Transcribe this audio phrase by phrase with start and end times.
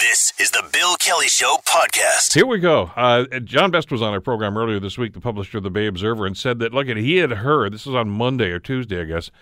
[0.00, 2.32] This is the Bill Kelly Show podcast.
[2.32, 2.92] Here we go.
[2.94, 5.88] Uh, John Best was on our program earlier this week, the publisher of the Bay
[5.88, 9.04] Observer, and said that, look, he had heard, this was on Monday or Tuesday, I
[9.06, 9.32] guess,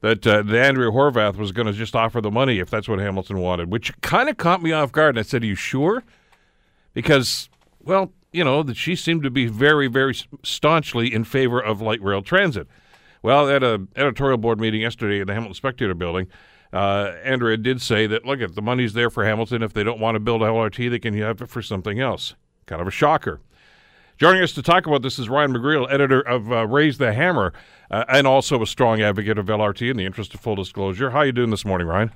[0.00, 2.98] that, uh, that Andrea Horwath was going to just offer the money if that's what
[2.98, 5.16] Hamilton wanted, which kind of caught me off guard.
[5.16, 6.02] And I said, Are you sure?
[6.94, 7.50] Because,
[7.82, 12.02] well, you know, that she seemed to be very, very staunchly in favor of light
[12.02, 12.66] rail transit.
[13.22, 16.26] Well, at a editorial board meeting yesterday in the Hamilton Spectator building,
[16.72, 20.00] uh, Andrea did say that, look, if the money's there for Hamilton, if they don't
[20.00, 22.34] want to build LRT, they can have it for something else.
[22.66, 23.40] Kind of a shocker.
[24.18, 27.54] Joining us to talk about this is Ryan McGreal, editor of uh, Raise the Hammer,
[27.90, 31.10] uh, and also a strong advocate of LRT in the interest of full disclosure.
[31.10, 32.12] How are you doing this morning, Ryan?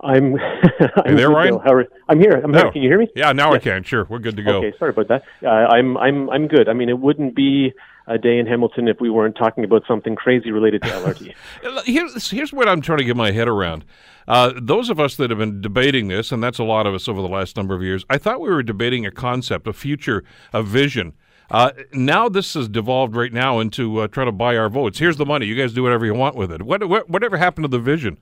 [0.00, 0.36] I'm.
[1.04, 1.54] I'm there, Ryan?
[1.54, 2.40] Are, I'm here.
[2.42, 2.70] I'm here.
[2.70, 3.08] Can you hear me?
[3.16, 3.62] Yeah, now yes.
[3.62, 3.82] I can.
[3.82, 4.58] Sure, we're good to go.
[4.58, 5.24] Okay, sorry about that.
[5.42, 5.96] Uh, I'm.
[5.96, 6.30] I'm.
[6.30, 6.68] I'm good.
[6.68, 7.72] I mean, it wouldn't be
[8.06, 11.84] a day in Hamilton if we weren't talking about something crazy related to LRT.
[11.84, 13.84] here's, here's what I'm trying to get my head around.
[14.26, 17.08] Uh, those of us that have been debating this, and that's a lot of us
[17.08, 20.24] over the last number of years, I thought we were debating a concept, a future,
[20.52, 21.14] a vision.
[21.50, 24.98] Uh, now this has devolved right now into uh, trying to buy our votes.
[24.98, 25.46] Here's the money.
[25.46, 26.62] You guys do whatever you want with it.
[26.62, 28.16] What, what whatever happened to the vision?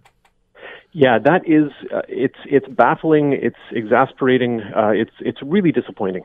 [0.93, 3.33] Yeah, that is uh, it's it's baffling.
[3.33, 4.61] It's exasperating.
[4.61, 6.25] Uh, it's it's really disappointing.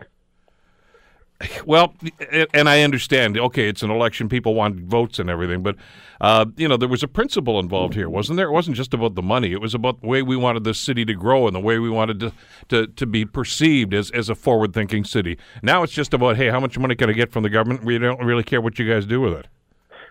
[1.65, 1.93] Well,
[2.53, 3.37] and I understand.
[3.37, 5.75] Okay, it's an election; people want votes and everything, but
[6.19, 8.47] uh, you know there was a principle involved here, wasn't there?
[8.47, 11.05] It wasn't just about the money; it was about the way we wanted the city
[11.05, 12.33] to grow and the way we wanted to
[12.69, 15.37] to, to be perceived as, as a forward-thinking city.
[15.61, 17.83] Now it's just about, hey, how much money can I get from the government?
[17.83, 19.47] We don't really care what you guys do with it.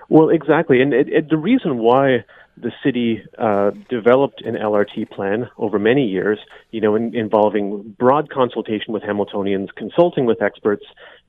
[0.09, 2.25] Well, exactly, and it, it, the reason why
[2.57, 6.39] the city uh, developed an LRT plan over many years,
[6.71, 10.85] you know, in, involving broad consultation with Hamiltonians, consulting with experts,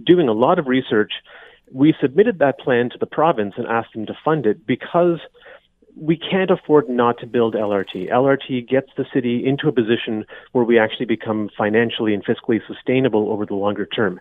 [0.05, 1.13] doing a lot of research.
[1.71, 5.19] We submitted that plan to the province and asked them to fund it because
[5.99, 8.09] we can't afford not to build LRT.
[8.11, 13.31] LRT gets the city into a position where we actually become financially and fiscally sustainable
[13.31, 14.19] over the longer term.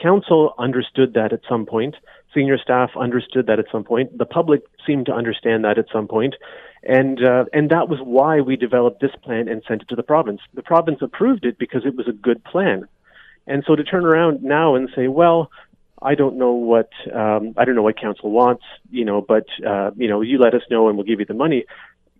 [0.00, 1.96] Council understood that at some point.
[2.34, 4.16] Senior staff understood that at some point.
[4.18, 6.34] The public seemed to understand that at some point,
[6.82, 10.02] and uh, and that was why we developed this plan and sent it to the
[10.02, 10.40] province.
[10.54, 12.88] The province approved it because it was a good plan,
[13.46, 15.50] and so to turn around now and say, well,
[16.02, 19.92] I don't know what um, I don't know what council wants, you know, but uh,
[19.96, 21.64] you know, you let us know and we'll give you the money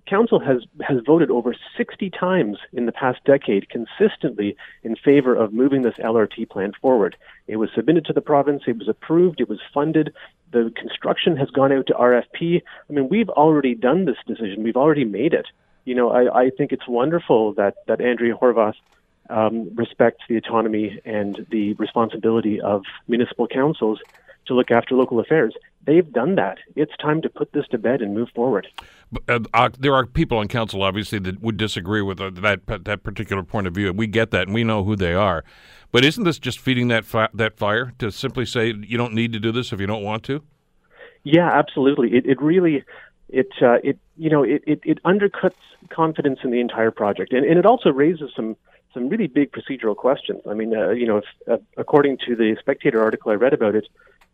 [0.07, 5.53] council has has voted over 60 times in the past decade consistently in favor of
[5.53, 7.17] moving this LRT plan forward.
[7.47, 10.13] It was submitted to the province, it was approved, it was funded.
[10.53, 12.63] The construction has gone out to RFP.
[12.89, 14.63] I mean, we've already done this decision.
[14.63, 15.47] We've already made it.
[15.85, 18.77] You know, I, I think it's wonderful that that Andrea Horwath
[19.31, 24.01] um, respects the autonomy and the responsibility of municipal councils
[24.47, 25.55] to look after local affairs.
[25.87, 26.59] They've done that.
[26.77, 28.67] It's time to put this to bed and move forward.
[29.29, 33.03] Uh, uh, there are people on council, obviously, that would disagree with uh, that that
[33.03, 33.93] particular point of view.
[33.93, 35.45] We get that, and we know who they are.
[35.93, 39.33] But isn't this just feeding that fi- that fire to simply say you don't need
[39.35, 40.43] to do this if you don't want to?
[41.23, 42.15] Yeah, absolutely.
[42.15, 42.85] It, it really
[43.29, 45.55] it uh, it you know it, it, it undercuts
[45.91, 48.57] confidence in the entire project, and, and it also raises some
[48.93, 50.41] some really big procedural questions.
[50.49, 53.75] I mean, uh, you know, if, uh, according to the Spectator article I read about
[53.75, 53.89] it,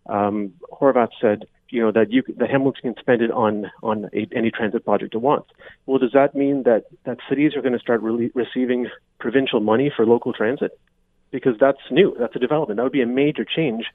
[0.07, 4.27] um, Horwath said, you know, that you that Hamilton can spend it on on a,
[4.33, 5.51] any transit project it wants.
[5.87, 9.93] Well, does that mean that that cities are going to start re- receiving provincial money
[9.95, 10.79] for local transit?
[11.31, 12.17] Because that's new.
[12.19, 12.79] That's a development.
[12.79, 13.87] That would be a major change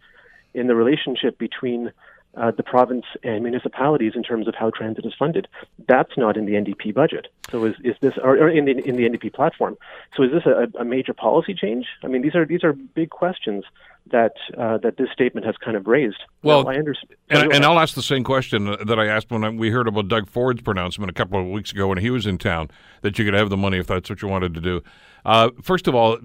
[0.53, 1.91] in the relationship between
[2.37, 5.47] uh, the province and municipalities in terms of how transit is funded.
[5.87, 7.27] That's not in the NDP budget.
[7.49, 9.77] So is, is this or, or in the in the NDP platform?
[10.15, 11.87] So is this a, a major policy change?
[12.03, 13.63] I mean, these are these are big questions
[14.11, 16.17] that uh, that this statement has kind of raised.
[16.43, 19.71] Well, I understand, and, and, I'll ask the same question that I asked when we
[19.71, 22.69] heard about Doug Ford's pronouncement a couple of weeks ago when he was in town
[23.01, 24.83] that you could have the money if that's what you wanted to do.
[25.25, 26.19] Uh, first of all,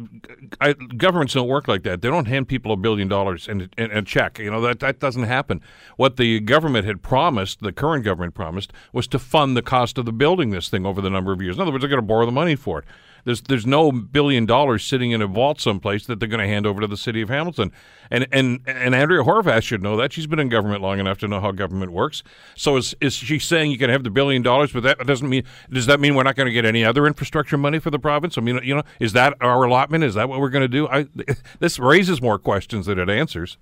[0.61, 2.03] I, governments don't work like that.
[2.03, 4.39] They don't hand people a billion dollars in, a check.
[4.39, 5.63] You know that that doesn't happen.
[5.97, 10.05] What the government had promised, the current government promised, was to fund the cost of
[10.05, 11.57] the building this thing over the number of years.
[11.57, 12.85] In other words, they're going to borrow the money for it.
[13.25, 16.67] There's there's no billion dollars sitting in a vault someplace that they're going to hand
[16.67, 17.73] over to the city of Hamilton.
[18.11, 20.13] And and and Andrea Horwath should know that.
[20.13, 22.23] She's been in government long enough to know how government works.
[22.55, 25.45] So is is she saying you can have the billion dollars, but that doesn't mean
[25.71, 28.39] does that mean we're not going to get any other infrastructure money for the province?
[28.39, 30.05] I mean, you know, is that our allotment?
[30.05, 30.89] Is that what we're going to do?
[30.89, 31.07] I,
[31.59, 33.59] this raises more questions than it answers.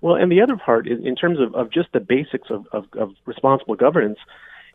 [0.00, 2.84] Well, and the other part is in terms of, of just the basics of, of,
[2.96, 4.18] of responsible governance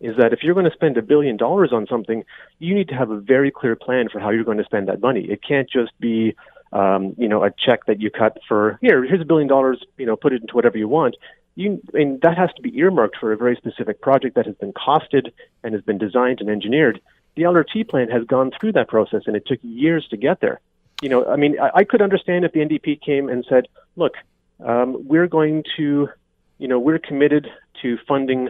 [0.04, 2.26] is that if you're going to spend a billion dollars on something,
[2.60, 5.00] you need to have a very clear plan for how you're going to spend that
[5.00, 5.22] money.
[5.22, 6.36] It can't just be,
[6.74, 9.06] um, you know, a check that you cut for here.
[9.06, 9.82] Here's a billion dollars.
[9.98, 11.16] You know, put it into whatever you want.
[11.56, 14.74] You, and that has to be earmarked for a very specific project that has been
[14.74, 15.32] costed
[15.64, 17.00] and has been designed and engineered.
[17.36, 20.60] The LRT plan has gone through that process, and it took years to get there.
[21.02, 24.16] You know, I mean, I, I could understand if the NDP came and said, "Look,
[24.60, 26.10] um, we're going to,
[26.58, 27.48] you know, we're committed
[27.84, 28.50] to funding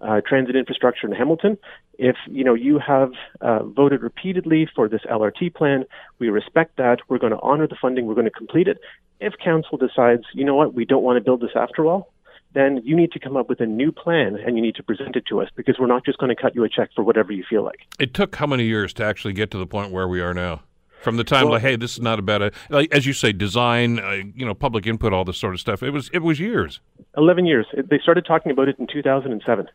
[0.00, 1.58] uh, transit infrastructure in Hamilton.
[1.98, 5.84] If you know you have uh, voted repeatedly for this LRT plan,
[6.18, 6.98] we respect that.
[7.08, 8.06] We're going to honor the funding.
[8.06, 8.78] We're going to complete it.
[9.20, 12.12] If council decides, you know what, we don't want to build this after all,
[12.54, 15.16] then you need to come up with a new plan and you need to present
[15.16, 17.32] it to us because we're not just going to cut you a check for whatever
[17.32, 17.80] you feel like.
[17.98, 20.62] It took how many years to actually get to the point where we are now?
[21.02, 23.14] From the time, well, like, hey, this is not about a bad, like, as you
[23.14, 25.82] say, design, uh, you know, public input, all this sort of stuff.
[25.82, 26.80] It was, it was years.
[27.16, 27.66] Eleven years.
[27.74, 29.66] They started talking about it in 2007.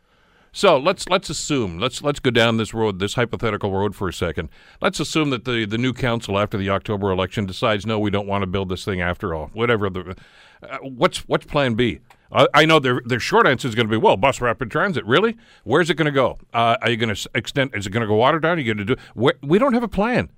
[0.56, 4.14] So let's let's assume let's let's go down this road, this hypothetical road for a
[4.14, 4.48] second.
[4.82, 8.26] Let's assume that the the new council after the October election decides no, we don't
[8.26, 9.48] want to build this thing after all.
[9.52, 10.16] Whatever the
[10.64, 12.00] uh, what's what's Plan B?
[12.32, 15.06] Uh, I know their their short answer is going to be well, bus rapid transit.
[15.06, 15.36] Really?
[15.66, 16.38] Where's it going to go?
[16.54, 17.76] Uh, are you going to extend?
[17.76, 18.58] Is it going to go water down?
[18.58, 19.02] Are you going to do?
[19.14, 20.30] Where, we don't have a plan.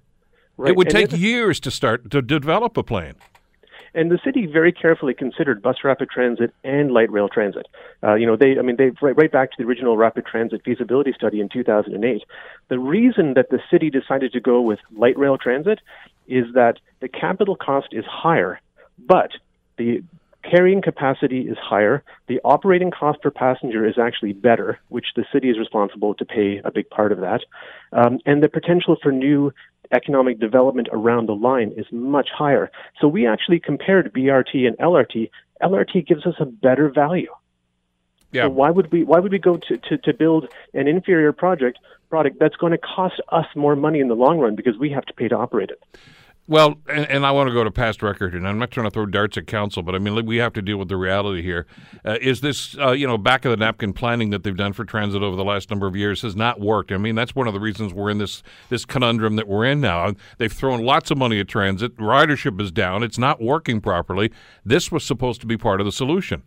[0.58, 0.72] Right.
[0.72, 3.14] It would and take years to start to develop a plan.
[3.98, 7.68] And the city very carefully considered bus rapid transit and light rail transit.
[8.04, 10.62] Uh, you know, they, I mean, they right, right back to the original rapid transit
[10.64, 12.22] feasibility study in 2008.
[12.68, 15.80] The reason that the city decided to go with light rail transit
[16.28, 18.62] is that the capital cost is higher,
[19.00, 19.32] but
[19.80, 20.04] the
[20.44, 22.04] carrying capacity is higher.
[22.28, 26.62] The operating cost per passenger is actually better, which the city is responsible to pay
[26.64, 27.42] a big part of that.
[27.92, 29.52] Um, and the potential for new
[29.92, 32.72] economic development around the line is much higher.
[33.00, 35.30] So we actually compared BRT and LRT.
[35.62, 37.32] LRT gives us a better value.
[38.32, 38.44] Yeah.
[38.44, 41.80] So why would we why would we go to, to, to build an inferior project
[42.10, 45.06] product that's going to cost us more money in the long run because we have
[45.06, 45.82] to pay to operate it?
[46.50, 48.92] Well, and, and, I want to go to past record, and I'm not trying to
[48.92, 51.68] throw darts at council, but I mean we have to deal with the reality here.
[52.06, 54.86] Uh, is this, uh, you know, back of the napkin planning that they've done for
[54.86, 56.94] transit over the last number of years has not worked?
[56.94, 59.82] I mean that's one of the reasons we're in this this conundrum that we're in
[59.82, 60.14] now.
[60.38, 64.32] They've thrown lots of money at transit, ridership is down, it's not working properly.
[64.64, 66.44] This was supposed to be part of the solution.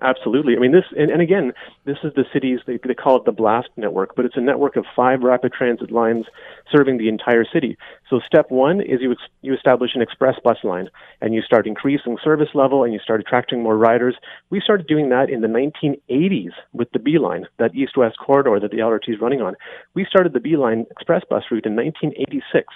[0.00, 0.56] Absolutely.
[0.56, 1.52] I mean, this, and, and again,
[1.84, 4.76] this is the city's, they, they call it the BLAST network, but it's a network
[4.76, 6.26] of five rapid transit lines
[6.70, 7.76] serving the entire city.
[8.08, 10.88] So step one is you, you establish an express bus line
[11.20, 14.14] and you start increasing service level and you start attracting more riders.
[14.50, 18.70] We started doing that in the 1980s with the B line, that east-west corridor that
[18.70, 19.56] the LRT is running on.
[19.94, 22.66] We started the B line express bus route in 1986.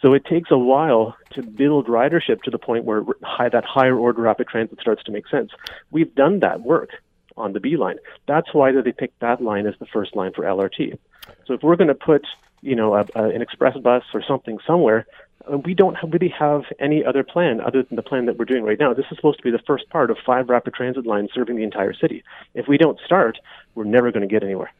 [0.00, 3.96] So it takes a while to build ridership to the point where high, that higher
[3.96, 5.50] order rapid transit starts to make sense.
[5.90, 6.90] We've done that work
[7.36, 7.96] on the B line.
[8.26, 10.98] That's why they picked that line as the first line for LRT.
[11.46, 12.26] So if we're going to put,
[12.62, 15.06] you know, a, a, an express bus or something somewhere,
[15.50, 18.64] uh, we don't really have any other plan other than the plan that we're doing
[18.64, 18.94] right now.
[18.94, 21.62] This is supposed to be the first part of five rapid transit lines serving the
[21.62, 22.24] entire city.
[22.54, 23.38] If we don't start,
[23.74, 24.72] we're never going to get anywhere.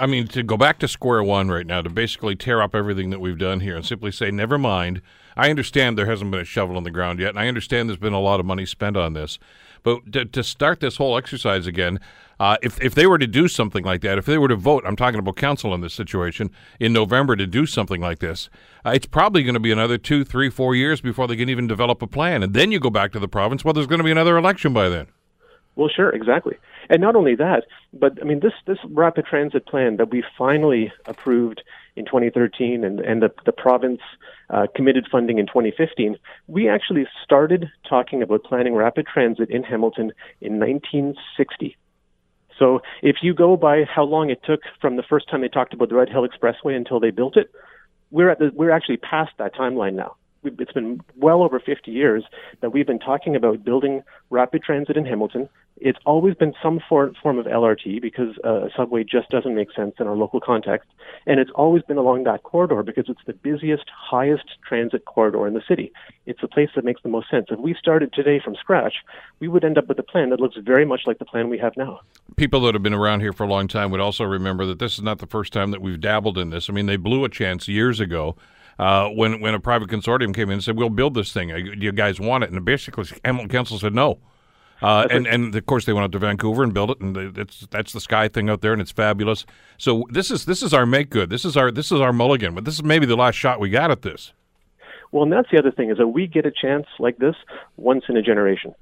[0.00, 3.10] I mean, to go back to square one right now, to basically tear up everything
[3.10, 5.02] that we've done here and simply say, never mind.
[5.36, 7.98] I understand there hasn't been a shovel on the ground yet, and I understand there's
[7.98, 9.38] been a lot of money spent on this.
[9.82, 12.00] But to, to start this whole exercise again,
[12.38, 14.84] uh, if, if they were to do something like that, if they were to vote,
[14.86, 18.48] I'm talking about council in this situation, in November to do something like this,
[18.84, 21.66] uh, it's probably going to be another two, three, four years before they can even
[21.66, 22.42] develop a plan.
[22.42, 24.72] And then you go back to the province, well, there's going to be another election
[24.72, 25.08] by then.
[25.76, 26.56] Well, sure, exactly.
[26.90, 30.92] And not only that, but I mean, this, this rapid transit plan that we finally
[31.06, 31.62] approved
[31.94, 34.00] in 2013 and, and the, the province
[34.50, 36.16] uh, committed funding in 2015,
[36.48, 41.76] we actually started talking about planning rapid transit in Hamilton in 1960.
[42.58, 45.72] So if you go by how long it took from the first time they talked
[45.72, 47.52] about the Red Hill Expressway until they built it,
[48.10, 52.24] we're at the, we're actually past that timeline now it's been well over 50 years
[52.60, 55.48] that we've been talking about building rapid transit in Hamilton.
[55.76, 59.72] It's always been some form, form of LRT because uh, a subway just doesn't make
[59.72, 60.88] sense in our local context.
[61.26, 65.54] And it's always been along that corridor because it's the busiest, highest transit corridor in
[65.54, 65.92] the city.
[66.26, 67.46] It's the place that makes the most sense.
[67.50, 68.94] If we started today from scratch,
[69.38, 71.58] we would end up with a plan that looks very much like the plan we
[71.58, 72.00] have now.
[72.36, 74.94] People that have been around here for a long time would also remember that this
[74.94, 76.68] is not the first time that we've dabbled in this.
[76.68, 78.36] I mean, they blew a chance years ago
[78.80, 81.48] uh, when when a private consortium came in and said, "We'll build this thing.
[81.48, 84.18] Do you guys want it?" And basically, Hamilton Council said no.
[84.80, 87.66] Uh, and and of course they went out to Vancouver and built it, and it's
[87.70, 89.44] that's the sky thing out there, and it's fabulous.
[89.76, 91.28] So this is this is our make good.
[91.28, 93.68] This is our this is our mulligan, but this is maybe the last shot we
[93.68, 94.32] got at this.
[95.12, 97.34] Well, and that's the other thing is that we get a chance like this
[97.76, 98.74] once in a generation,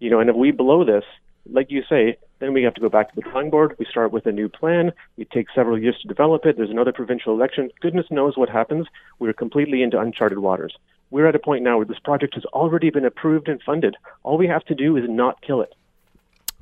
[0.00, 0.18] you know.
[0.18, 1.04] And if we blow this,
[1.48, 3.74] like you say, then we have to go back to the drawing board.
[3.78, 4.92] We start with a new plan.
[5.16, 6.56] We take several years to develop it.
[6.56, 7.70] There's another provincial election.
[7.80, 8.86] Goodness knows what happens.
[9.18, 10.76] We're completely into uncharted waters.
[11.10, 13.96] We're at a point now where this project has already been approved and funded.
[14.22, 15.74] All we have to do is not kill it.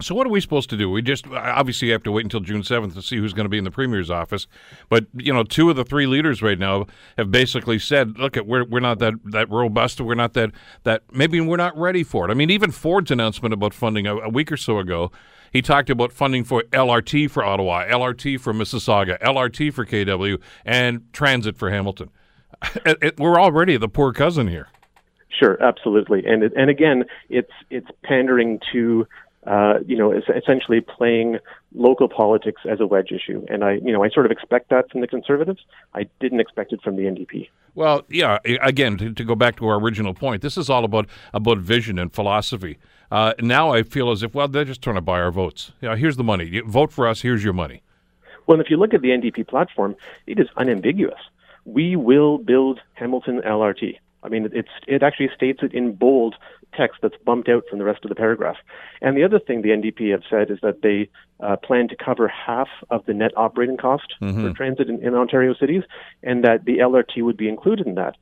[0.02, 0.90] So what are we supposed to do?
[0.90, 3.56] We just obviously have to wait until June seventh to see who's going to be
[3.56, 4.46] in the premier's office.
[4.90, 8.46] But you know, two of the three leaders right now have basically said, "Look, at
[8.46, 9.98] we're we're not that that robust.
[10.02, 10.50] We're not that
[10.82, 14.16] that maybe we're not ready for it." I mean, even Ford's announcement about funding a,
[14.16, 15.10] a week or so ago,
[15.52, 21.12] he talked about funding for LRT for Ottawa, LRT for Mississauga, LRT for KW, and
[21.12, 22.10] transit for Hamilton.
[22.86, 24.68] It, it, we're already the poor cousin here.
[25.28, 29.06] Sure, absolutely, and and again, it's it's pandering to
[29.46, 31.38] uh, you know, essentially playing
[31.72, 33.46] local politics as a wedge issue.
[33.48, 35.60] And I, you know, I sort of expect that from the Conservatives.
[35.94, 37.48] I didn't expect it from the NDP.
[37.76, 38.38] Well, yeah.
[38.60, 41.96] Again, to, to go back to our original point, this is all about about vision
[41.96, 42.78] and philosophy.
[43.10, 45.72] Uh, now I feel as if, well, they're just trying to buy our votes.
[45.80, 46.44] You know, here's the money.
[46.44, 47.22] You vote for us.
[47.22, 47.82] Here's your money.
[48.46, 49.96] Well, if you look at the NDP platform,
[50.26, 51.20] it is unambiguous.
[51.64, 53.98] We will build Hamilton LRT.
[54.22, 56.34] I mean, it's it actually states it in bold
[56.74, 58.56] text that's bumped out from the rest of the paragraph.
[59.00, 61.08] And the other thing the NDP have said is that they
[61.40, 64.46] uh, plan to cover half of the net operating cost mm-hmm.
[64.46, 65.84] for transit in, in Ontario cities,
[66.22, 68.16] and that the LRT would be included in that.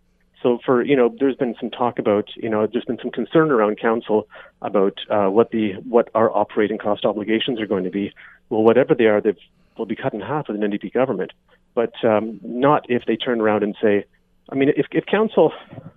[0.45, 3.51] So for you know, there's been some talk about you know, there's been some concern
[3.51, 4.29] around council
[4.61, 8.13] about uh, what the what our operating cost obligations are going to be.
[8.51, 9.35] Well, whatever they are, they
[9.79, 11.33] will be cut in half with an NDP government,
[11.75, 14.05] but um, not if they turn around and say,
[14.51, 15.51] I mean, if if council,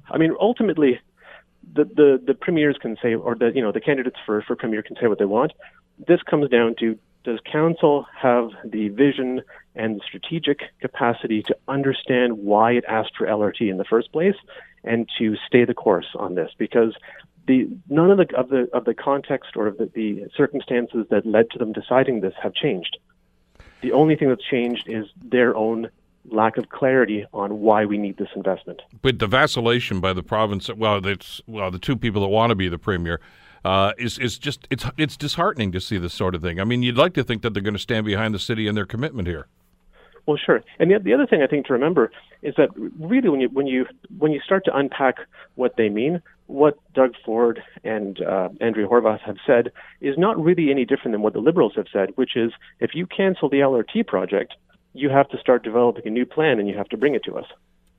[0.10, 1.02] I mean, ultimately,
[1.76, 4.82] the, the, the premiers can say, or the you know the candidates for, for premier
[4.82, 5.52] can say what they want.
[6.08, 9.42] This comes down to does council have the vision
[9.76, 14.36] and the strategic capacity to understand why it asked for LRT in the first place,
[14.86, 16.52] and to stay the course on this?
[16.58, 16.96] Because
[17.46, 21.26] the none of the of the of the context or of the, the circumstances that
[21.26, 22.98] led to them deciding this have changed.
[23.82, 25.90] The only thing that's changed is their own
[26.30, 28.82] lack of clarity on why we need this investment.
[29.02, 32.56] But the vacillation by the province, well, it's well, the two people that want to
[32.56, 33.20] be the premier.
[33.66, 36.60] Uh, is is just it's it's disheartening to see this sort of thing.
[36.60, 38.78] I mean, you'd like to think that they're going to stand behind the city and
[38.78, 39.48] their commitment here.
[40.28, 40.62] Well, sure.
[40.78, 42.12] And the, the other thing I think to remember
[42.42, 43.86] is that really when you when you
[44.18, 45.16] when you start to unpack
[45.56, 49.72] what they mean, what Doug Ford and uh, Andrea Horwath have said
[50.02, 53.08] is not really any different than what the Liberals have said, which is if you
[53.08, 54.56] cancel the LRT project,
[54.94, 57.38] you have to start developing a new plan and you have to bring it to
[57.38, 57.46] us.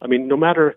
[0.03, 0.77] I mean, no matter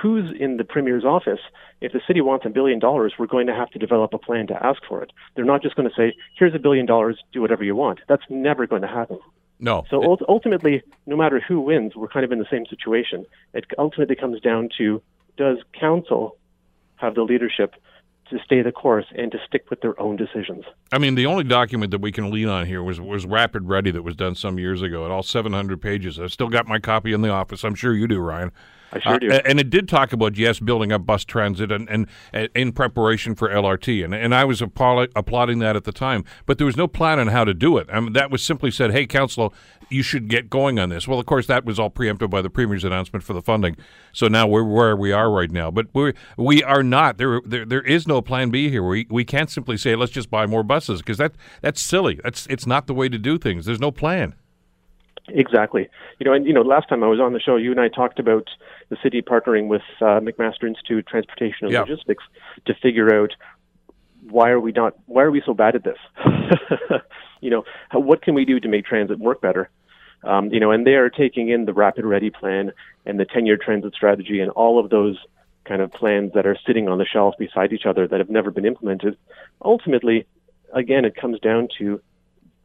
[0.00, 1.40] who's in the premier's office,
[1.80, 4.46] if the city wants a billion dollars, we're going to have to develop a plan
[4.48, 5.12] to ask for it.
[5.34, 8.00] They're not just going to say, here's a billion dollars, do whatever you want.
[8.08, 9.18] That's never going to happen.
[9.60, 9.84] No.
[9.90, 13.26] So it, ultimately, no matter who wins, we're kind of in the same situation.
[13.54, 15.02] It ultimately comes down to
[15.36, 16.36] does council
[16.96, 17.74] have the leadership
[18.30, 20.64] to stay the course and to stick with their own decisions.
[20.92, 23.90] I mean, the only document that we can lean on here was was Rapid Ready
[23.90, 26.18] that was done some years ago, at all 700 pages.
[26.18, 27.64] I've still got my copy in the office.
[27.64, 28.52] I'm sure you do, Ryan.
[28.92, 29.30] I sure do.
[29.30, 32.72] Uh, and it did talk about yes, building up bus transit and, and, and in
[32.72, 36.24] preparation for LRT, and and I was applauding that at the time.
[36.46, 37.88] But there was no plan on how to do it.
[37.92, 39.52] I mean, that was simply said, "Hey, council,
[39.90, 42.50] you should get going on this." Well, of course, that was all preempted by the
[42.50, 43.76] premier's announcement for the funding.
[44.12, 45.70] So now we're where we are right now.
[45.70, 47.40] But we we are not there.
[47.44, 48.82] There there is no plan B here.
[48.82, 52.20] We we can't simply say let's just buy more buses because that that's silly.
[52.22, 53.66] That's it's not the way to do things.
[53.66, 54.34] There's no plan.
[55.30, 55.88] Exactly.
[56.18, 57.88] You know, and you know, last time I was on the show, you and I
[57.88, 58.48] talked about
[58.88, 61.88] the city partnering with uh, McMaster Institute Transportation and yep.
[61.88, 62.24] Logistics
[62.66, 63.32] to figure out
[64.30, 65.98] why are we not why are we so bad at this?
[67.40, 69.70] you know, how, what can we do to make transit work better?
[70.24, 72.72] Um, you know, and they are taking in the Rapid Ready plan
[73.06, 75.16] and the 10-year transit strategy and all of those
[75.64, 78.50] kind of plans that are sitting on the shelf beside each other that have never
[78.50, 79.16] been implemented.
[79.62, 80.26] Ultimately,
[80.72, 82.00] again, it comes down to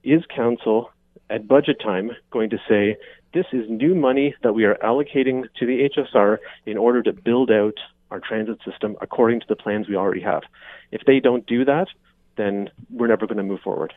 [0.03, 0.89] is council
[1.29, 2.97] at budget time going to say,
[3.33, 7.51] this is new money that we are allocating to the HSR in order to build
[7.51, 7.77] out
[8.13, 10.43] our transit system according to the plans we already have.
[10.91, 11.87] If they don't do that,
[12.37, 13.93] then we're never going to move forward.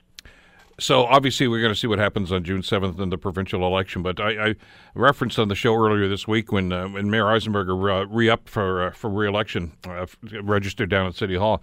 [0.79, 4.03] So obviously, we're going to see what happens on June seventh in the provincial election.
[4.03, 4.55] But I, I,
[4.95, 8.89] referenced on the show earlier this week when uh, when Mayor Eisenberger uh, re-upped for
[8.89, 10.07] uh, for re-election, uh,
[10.43, 11.63] registered down at City Hall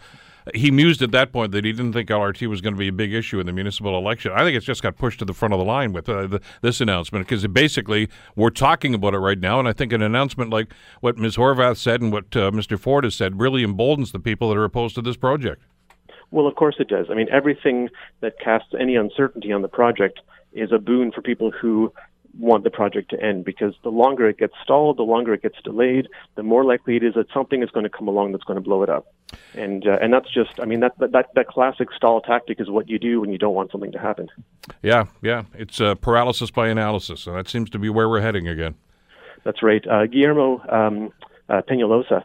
[0.54, 2.94] he mused at that point that he didn't think LRT was going to be a
[2.94, 4.32] big issue in the municipal election.
[4.34, 6.42] I think it's just got pushed to the front of the line with uh, the,
[6.62, 10.50] this announcement because basically we're talking about it right now, and I think an announcement
[10.52, 11.38] like what Ms.
[11.38, 12.80] Horwath said and what uh, Mr.
[12.80, 15.64] Ford has said really emboldens the people that are opposed to this project.
[16.32, 17.08] Well, of course it does.
[17.12, 17.90] I mean, everything
[18.22, 20.20] that casts any uncertainty on the project
[20.52, 21.94] is a boon for people who
[22.40, 25.62] want the project to end because the longer it gets stalled, the longer it gets
[25.64, 28.56] delayed, the more likely it is that something is going to come along that's going
[28.56, 29.14] to blow it up.
[29.56, 32.88] And uh, and that's just, I mean, that, that that classic stall tactic is what
[32.88, 34.30] you do when you don't want something to happen.
[34.82, 38.48] Yeah, yeah, it's uh, paralysis by analysis, and that seems to be where we're heading
[38.48, 38.76] again.
[39.44, 39.86] That's right.
[39.88, 41.12] Uh, Guillermo um,
[41.50, 42.24] uh, Peñalosa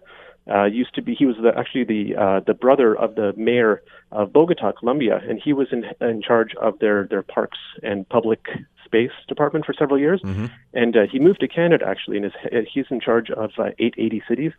[0.52, 3.82] uh, used to be he was the, actually the uh, the brother of the mayor
[4.12, 8.46] of Bogota, Colombia, and he was in in charge of their their parks and public
[8.84, 10.20] space department for several years.
[10.22, 10.46] Mm-hmm.
[10.72, 14.22] And uh, he moved to Canada actually, and is, he's in charge of uh, 880
[14.28, 14.52] Cities,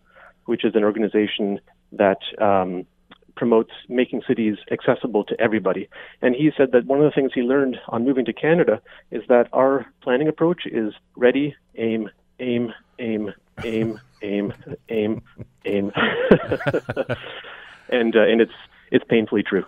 [0.46, 1.60] which is an organization
[1.92, 2.86] that um,
[3.36, 5.88] promotes making cities accessible to everybody.
[6.22, 8.82] And he said that one of the things he learned on moving to Canada
[9.12, 14.54] is that our planning approach is ready, aim, aim, aim, aim, aim,
[14.90, 15.22] aim,
[15.66, 15.92] aim,
[17.90, 18.54] and uh, and it's
[18.92, 19.66] it's painfully true.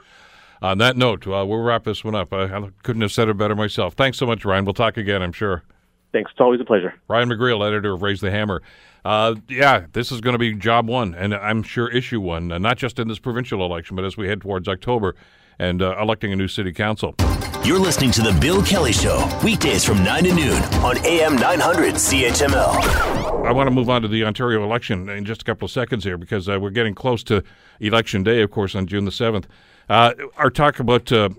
[0.61, 2.31] On that note, uh, we'll wrap this one up.
[2.31, 3.95] I, I couldn't have said it better myself.
[3.95, 4.63] Thanks so much, Ryan.
[4.65, 5.63] We'll talk again, I'm sure.
[6.11, 6.29] Thanks.
[6.31, 6.93] It's always a pleasure.
[7.07, 8.61] Ryan McGreal, editor of Raise the Hammer.
[9.03, 12.59] Uh, yeah, this is going to be job one, and I'm sure issue one, uh,
[12.59, 15.15] not just in this provincial election, but as we head towards October
[15.57, 17.15] and uh, electing a new city council.
[17.63, 21.95] You're listening to The Bill Kelly Show, weekdays from 9 to noon on AM 900
[21.95, 23.20] CHML.
[23.43, 26.03] I want to move on to the Ontario election in just a couple of seconds
[26.03, 27.43] here because uh, we're getting close to
[27.79, 29.45] Election Day, of course, on June the 7th.
[29.89, 31.29] Uh, our talk about uh,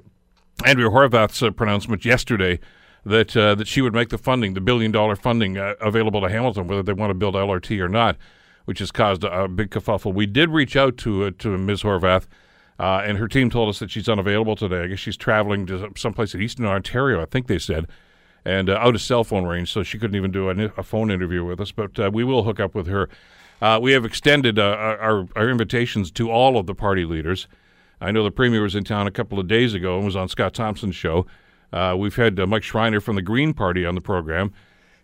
[0.67, 2.59] Andrea Horwath's pronouncement yesterday
[3.05, 6.29] that uh, that she would make the funding, the billion dollar funding, uh, available to
[6.29, 8.17] Hamilton, whether they want to build LRT or not,
[8.65, 10.13] which has caused a, a big kerfuffle.
[10.13, 11.83] We did reach out to uh, to Ms.
[11.83, 12.27] Horwath,
[12.79, 14.83] uh, and her team told us that she's unavailable today.
[14.83, 17.87] I guess she's traveling to someplace in Eastern Ontario, I think they said,
[18.45, 21.11] and uh, out of cell phone range, so she couldn't even do a, a phone
[21.11, 21.73] interview with us.
[21.73, 23.09] But uh, we will hook up with her.
[23.81, 27.49] we have extended our, our invitations to all of the party leaders.
[28.03, 30.29] I know the premier was in town a couple of days ago and was on
[30.29, 31.25] Scott Thompson's show.
[31.73, 34.53] Uh, we've had uh, Mike Schreiner from the Green Party on the program,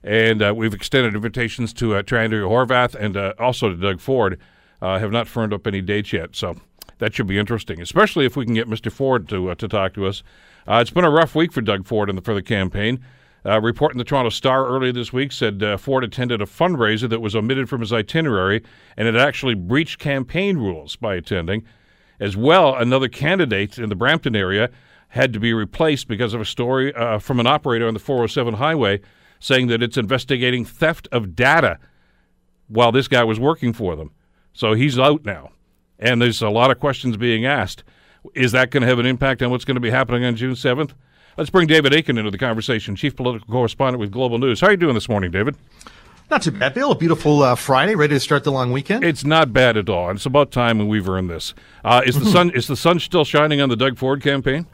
[0.03, 4.01] and uh, we've extended invitations to, uh, to Andrea Horwath and uh, also to Doug
[4.01, 4.39] Ford.
[4.81, 6.57] Uh, have not firmed up any dates yet, so
[6.99, 8.93] that should be interesting, especially if we can get Mr.
[8.93, 10.23] Ford to to talk to us.
[10.69, 13.05] it's been a rough week for Doug Ford the, for the campaign.
[13.47, 17.09] Uh, report in the Toronto Star earlier this week said uh, Ford attended a fundraiser
[17.09, 18.63] that was omitted from his itinerary
[18.97, 21.65] and it actually breached campaign rules by attending.
[22.21, 24.71] As well, another candidate in the Brampton area
[25.09, 28.55] had to be replaced because of a story uh, from an operator on the 407
[28.55, 29.01] highway
[29.41, 31.79] saying that it's investigating theft of data
[32.67, 34.11] while this guy was working for them.
[34.53, 35.51] So he's out now.
[35.99, 37.85] And there's a lot of questions being asked.
[38.35, 40.55] Is that going to have an impact on what's going to be happening on June
[40.55, 40.93] 7th?
[41.39, 44.61] Let's bring David Akin into the conversation, chief political correspondent with Global News.
[44.61, 45.55] How are you doing this morning, David?
[46.33, 46.91] Not too bad, Bill.
[46.91, 49.05] A beautiful uh, Friday, ready to start the long weekend.
[49.05, 50.11] It's not bad at all.
[50.11, 51.55] It's about time and we've earned this.
[51.85, 54.67] Uh, is the sun is the sun still shining on the Doug Ford campaign?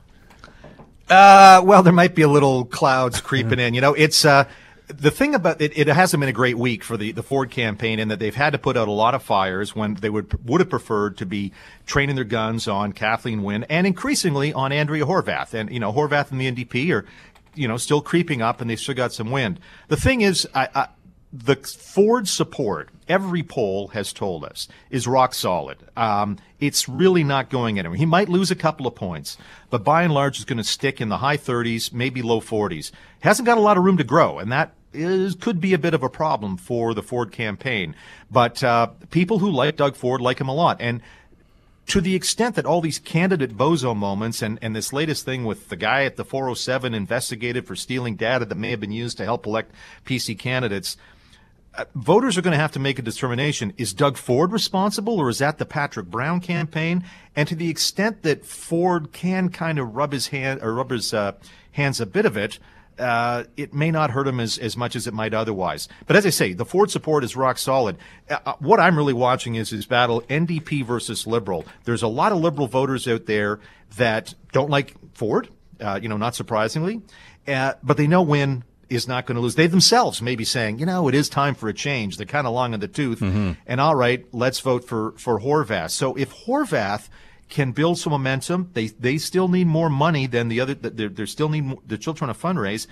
[1.10, 3.74] Uh, well, there might be a little clouds creeping in.
[3.74, 4.48] You know, it's uh,
[4.88, 7.98] the thing about it, it hasn't been a great week for the, the Ford campaign
[7.98, 10.60] in that they've had to put out a lot of fires when they would would
[10.60, 11.52] have preferred to be
[11.86, 15.54] training their guns on Kathleen Wynne and increasingly on Andrea Horwath.
[15.54, 17.06] And, you know, Horwath and the NDP are,
[17.54, 19.58] you know, still creeping up and they've still got some wind.
[19.88, 20.88] The thing is, I, I
[21.34, 25.78] the Ford support, every poll has told us, is rock solid.
[25.96, 27.98] Um, it's really not going anywhere.
[27.98, 29.36] He might lose a couple of points,
[29.68, 32.92] but by and large, is going to stick in the high 30s, maybe low 40s.
[33.20, 35.92] Hasn't got a lot of room to grow, and that is, could be a bit
[35.92, 37.96] of a problem for the Ford campaign.
[38.30, 41.02] But uh, people who like Doug Ford like him a lot, and
[41.86, 45.68] to the extent that all these candidate bozo moments and, and this latest thing with
[45.68, 49.24] the guy at the 407 investigated for stealing data that may have been used to
[49.24, 49.72] help elect
[50.06, 50.96] PC candidates–
[51.94, 53.72] voters are going to have to make a determination.
[53.76, 57.04] Is Doug Ford responsible or is that the Patrick Brown campaign?
[57.34, 61.12] And to the extent that Ford can kind of rub his hand or rub his
[61.12, 61.32] uh,
[61.72, 62.58] hands a bit of it,
[62.98, 65.88] uh, it may not hurt him as, as much as it might otherwise.
[66.06, 67.96] But as I say, the Ford support is rock solid.
[68.30, 71.64] Uh, uh what I'm really watching is his battle NDP versus Liberal.
[71.84, 73.58] There's a lot of Liberal voters out there
[73.96, 75.48] that don't like Ford,
[75.80, 77.02] uh, you know, not surprisingly,
[77.46, 79.54] but they know when is not going to lose.
[79.54, 82.16] They themselves may be saying, you know, it is time for a change.
[82.16, 83.20] They're kind of long in the tooth.
[83.20, 83.52] Mm-hmm.
[83.66, 85.90] And all right, let's vote for, for Horwath.
[85.90, 87.08] So if Horwath
[87.48, 91.26] can build some momentum, they, they still need more money than the other, they're, they're
[91.26, 92.86] still need, they're still trying to fundraise.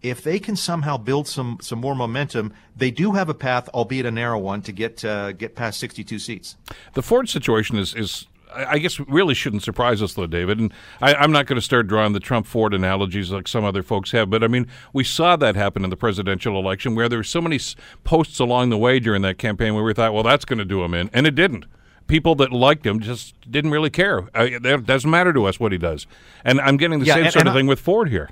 [0.00, 4.06] If they can somehow build some, some more momentum, they do have a path, albeit
[4.06, 6.56] a narrow one, to get, uh, get past 62 seats.
[6.94, 10.58] The Ford situation is, is I guess really shouldn't surprise us, though, David.
[10.58, 13.82] And I, am not going to start drawing the Trump Ford analogies like some other
[13.82, 17.18] folks have, but I mean, we saw that happen in the presidential election where there
[17.18, 17.58] were so many
[18.04, 20.82] posts along the way during that campaign where we thought, well, that's going to do
[20.82, 21.66] him in, and it didn't.
[22.06, 24.28] People that liked him just didn't really care.
[24.34, 26.06] it doesn't matter to us what he does.
[26.42, 28.30] And I'm getting the yeah, same and, sort and of I, thing with Ford here.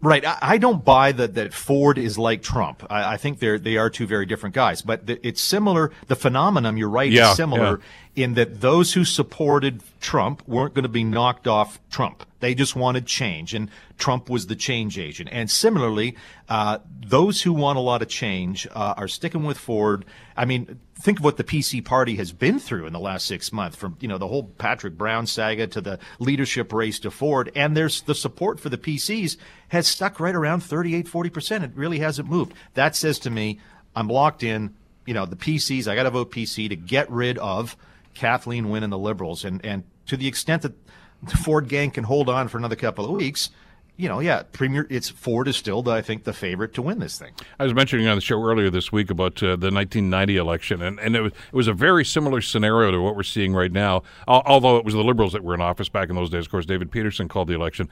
[0.00, 0.24] Right.
[0.24, 2.86] I, I, don't buy that, that Ford is like Trump.
[2.88, 5.90] I, I, think they're, they are two very different guys, but the, it's similar.
[6.06, 7.80] The phenomenon, you're right, yeah, is similar
[8.14, 12.24] in that those who supported Trump weren't going to be knocked off Trump.
[12.40, 15.28] They just wanted change, and Trump was the change agent.
[15.32, 16.16] And similarly,
[16.48, 20.04] uh, those who want a lot of change uh, are sticking with Ford.
[20.36, 23.52] I mean, think of what the PC party has been through in the last six
[23.52, 27.50] months, from you know the whole Patrick Brown saga to the leadership race to Ford,
[27.56, 29.36] and there's the support for the PCs
[29.68, 31.64] has stuck right around 38, 40 percent.
[31.64, 32.54] It really hasn't moved.
[32.74, 33.58] That says to me,
[33.96, 34.74] I'm locked in.
[35.06, 35.88] You know, the PCs.
[35.88, 37.76] I got to vote PC to get rid of
[38.14, 40.74] Kathleen Wynne and the Liberals, and and to the extent that
[41.26, 43.50] Ford gang can hold on for another couple of weeks,
[43.98, 47.00] you know, yeah, Premier, it's Ford is still, the, I think, the favorite to win
[47.00, 47.32] this thing.
[47.58, 51.00] I was mentioning on the show earlier this week about uh, the 1990 election, and,
[51.00, 54.04] and it, was, it was a very similar scenario to what we're seeing right now,
[54.28, 56.46] although it was the Liberals that were in office back in those days.
[56.46, 57.88] Of course, David Peterson called the election.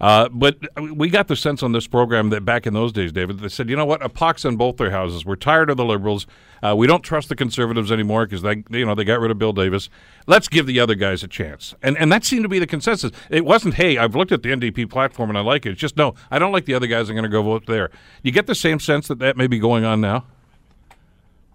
[0.00, 0.56] Uh, but
[0.94, 3.68] we got the sense on this program that back in those days, David, they said,
[3.68, 5.26] you know what, a pox on both their houses.
[5.26, 6.26] We're tired of the liberals.
[6.62, 9.38] Uh, we don't trust the conservatives anymore because they, you know, they got rid of
[9.38, 9.90] Bill Davis.
[10.26, 11.74] Let's give the other guys a chance.
[11.82, 13.12] And and that seemed to be the consensus.
[13.28, 15.72] It wasn't, hey, I've looked at the NDP platform and I like it.
[15.72, 17.08] It's just no, I don't like the other guys.
[17.08, 17.90] I'm going to go vote there.
[18.22, 20.24] You get the same sense that that may be going on now.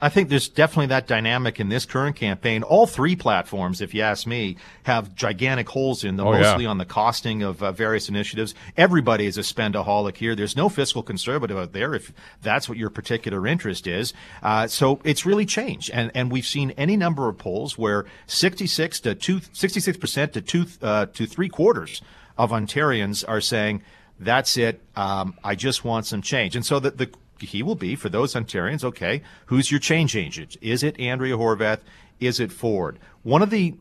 [0.02, 2.64] I think there's definitely that dynamic in this current campaign.
[2.64, 6.70] All three platforms, if you ask me, have gigantic holes in them, oh, mostly yeah.
[6.70, 8.54] on the costing of uh, various initiatives.
[8.76, 10.36] Everybody is a spendaholic here.
[10.36, 14.14] There's no fiscal conservative out there if that's what your particular interest is.
[14.44, 15.90] Uh, so it's really changed.
[15.92, 20.66] And, and we've seen any number of polls where 66 to two, 66% to two,
[20.82, 22.02] uh, to three quarters
[22.38, 23.82] of Ontarians are saying,
[24.20, 24.82] that's it.
[24.96, 26.56] Um, I just want some change.
[26.56, 28.84] And so the, the he will be for those Ontarians.
[28.84, 30.58] Okay, who's your change agent?
[30.62, 31.80] Is it Andrea Horwath?
[32.20, 32.98] Is it Ford?
[33.24, 33.76] One of the,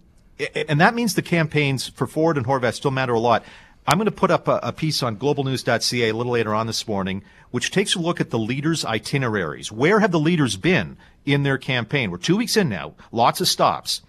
[0.69, 3.45] and that means the campaigns for Ford and Horwath still matter a lot.
[3.87, 6.89] I'm going to put up a, a, piece on globalnews.ca a little later on this
[6.89, 9.71] morning, which takes a look at the leaders' itineraries.
[9.71, 12.11] Where have the leaders been in their campaign?
[12.11, 14.01] We're two weeks in now, lots of stops.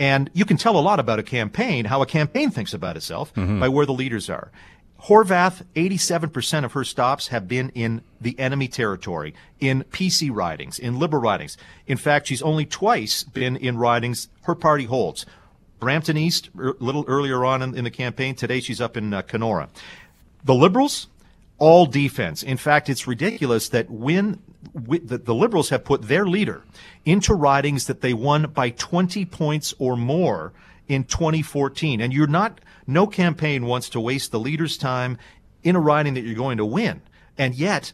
[0.00, 3.32] And you can tell a lot about a campaign, how a campaign thinks about itself,
[3.34, 3.60] mm-hmm.
[3.60, 4.50] by where the leaders are.
[5.02, 10.98] Horwath, 87% of her stops have been in the enemy territory, in PC ridings, in
[10.98, 11.58] Liberal ridings.
[11.86, 15.26] In fact, she's only twice been in ridings her party holds.
[15.78, 18.34] Brampton East, a er, little earlier on in, in, the campaign.
[18.34, 19.68] Today she's up in uh, Kenora.
[20.44, 21.08] The Liberals,
[21.58, 22.42] all defense.
[22.42, 24.40] In fact, it's ridiculous that when
[24.74, 26.62] the, the Liberals have put their leader
[27.04, 30.52] into ridings that they won by 20 points or more
[30.88, 35.16] in 2014, and you're not no campaign wants to waste the leader's time
[35.62, 37.00] in a riding that you're going to win.
[37.38, 37.92] And yet,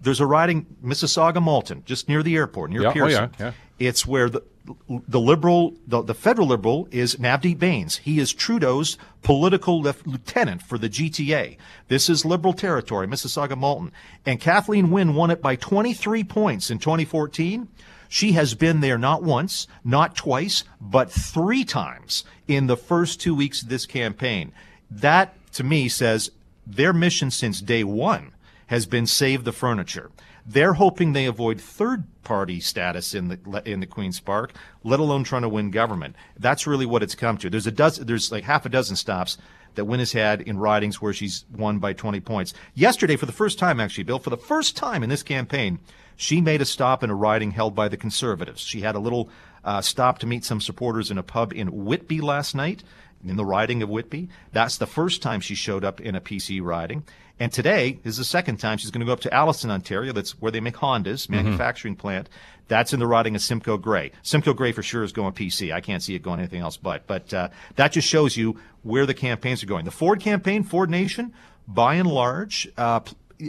[0.00, 3.24] there's a riding, Mississauga Malton, just near the airport, near yeah, Pearson.
[3.24, 3.52] Oh yeah, yeah.
[3.80, 4.44] It's where the
[4.88, 7.96] the liberal, the, the federal liberal is Navdeep Bains.
[7.96, 11.56] He is Trudeau's political lef- lieutenant for the GTA.
[11.88, 13.90] This is liberal territory, Mississauga Malton.
[14.24, 17.68] And Kathleen Wynne won it by 23 points in 2014.
[18.08, 23.34] She has been there not once, not twice, but three times in the first two
[23.34, 24.52] weeks of this campaign.
[24.90, 26.30] That, to me, says
[26.66, 28.32] their mission since day one
[28.66, 30.10] has been save the furniture.
[30.52, 35.22] They're hoping they avoid third party status in the in the Queen's Park, let alone
[35.22, 36.16] trying to win government.
[36.36, 37.50] That's really what it's come to.
[37.50, 39.38] There's a dozen, there's like half a dozen stops
[39.76, 42.52] that Wynne has had in ridings where she's won by 20 points.
[42.74, 45.78] Yesterday, for the first time, actually, Bill, for the first time in this campaign,
[46.16, 48.60] she made a stop in a riding held by the Conservatives.
[48.60, 49.30] She had a little
[49.64, 52.82] uh, stop to meet some supporters in a pub in Whitby last night,
[53.24, 54.28] in the riding of Whitby.
[54.50, 57.04] That's the first time she showed up in a PC riding.
[57.40, 60.12] And today is the second time she's going to go up to Alliston, Ontario.
[60.12, 61.36] That's where they make Hondas, mm-hmm.
[61.36, 62.02] manufacturing mm-hmm.
[62.02, 62.28] plant.
[62.68, 64.12] That's in the riding of Simcoe Grey.
[64.22, 65.72] Simcoe Grey for sure is going PC.
[65.72, 67.06] I can't see it going anything else but.
[67.06, 69.86] But uh, that just shows you where the campaigns are going.
[69.86, 71.32] The Ford campaign, Ford Nation,
[71.66, 73.00] by and large, uh,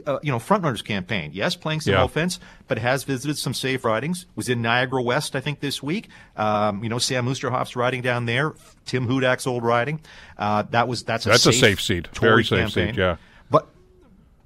[0.07, 1.31] uh, you know, frontrunners campaign.
[1.33, 2.03] Yes, playing some yeah.
[2.03, 4.25] offense, but has visited some safe ridings.
[4.35, 6.07] Was in Niagara West, I think, this week.
[6.37, 8.53] Um, you know, Sam Oosterhoff's riding down there.
[8.85, 9.99] Tim Hudak's old riding.
[10.37, 12.93] Uh, that was that's a that's safe a safe seat, very safe campaign.
[12.93, 12.99] seat.
[12.99, 13.17] Yeah.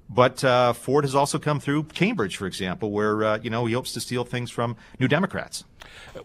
[0.08, 3.74] But uh, Ford has also come through Cambridge, for example, where uh, you know he
[3.74, 5.64] hopes to steal things from New Democrats.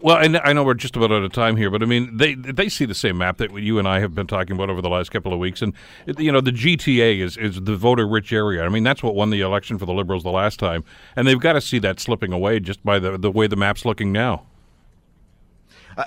[0.00, 2.34] Well, and I know we're just about out of time here, but I mean, they
[2.34, 4.88] they see the same map that you and I have been talking about over the
[4.88, 5.74] last couple of weeks, and
[6.18, 8.64] you know, the GTA is is the voter-rich area.
[8.64, 10.84] I mean, that's what won the election for the Liberals the last time,
[11.16, 13.84] and they've got to see that slipping away just by the the way the map's
[13.84, 14.46] looking now.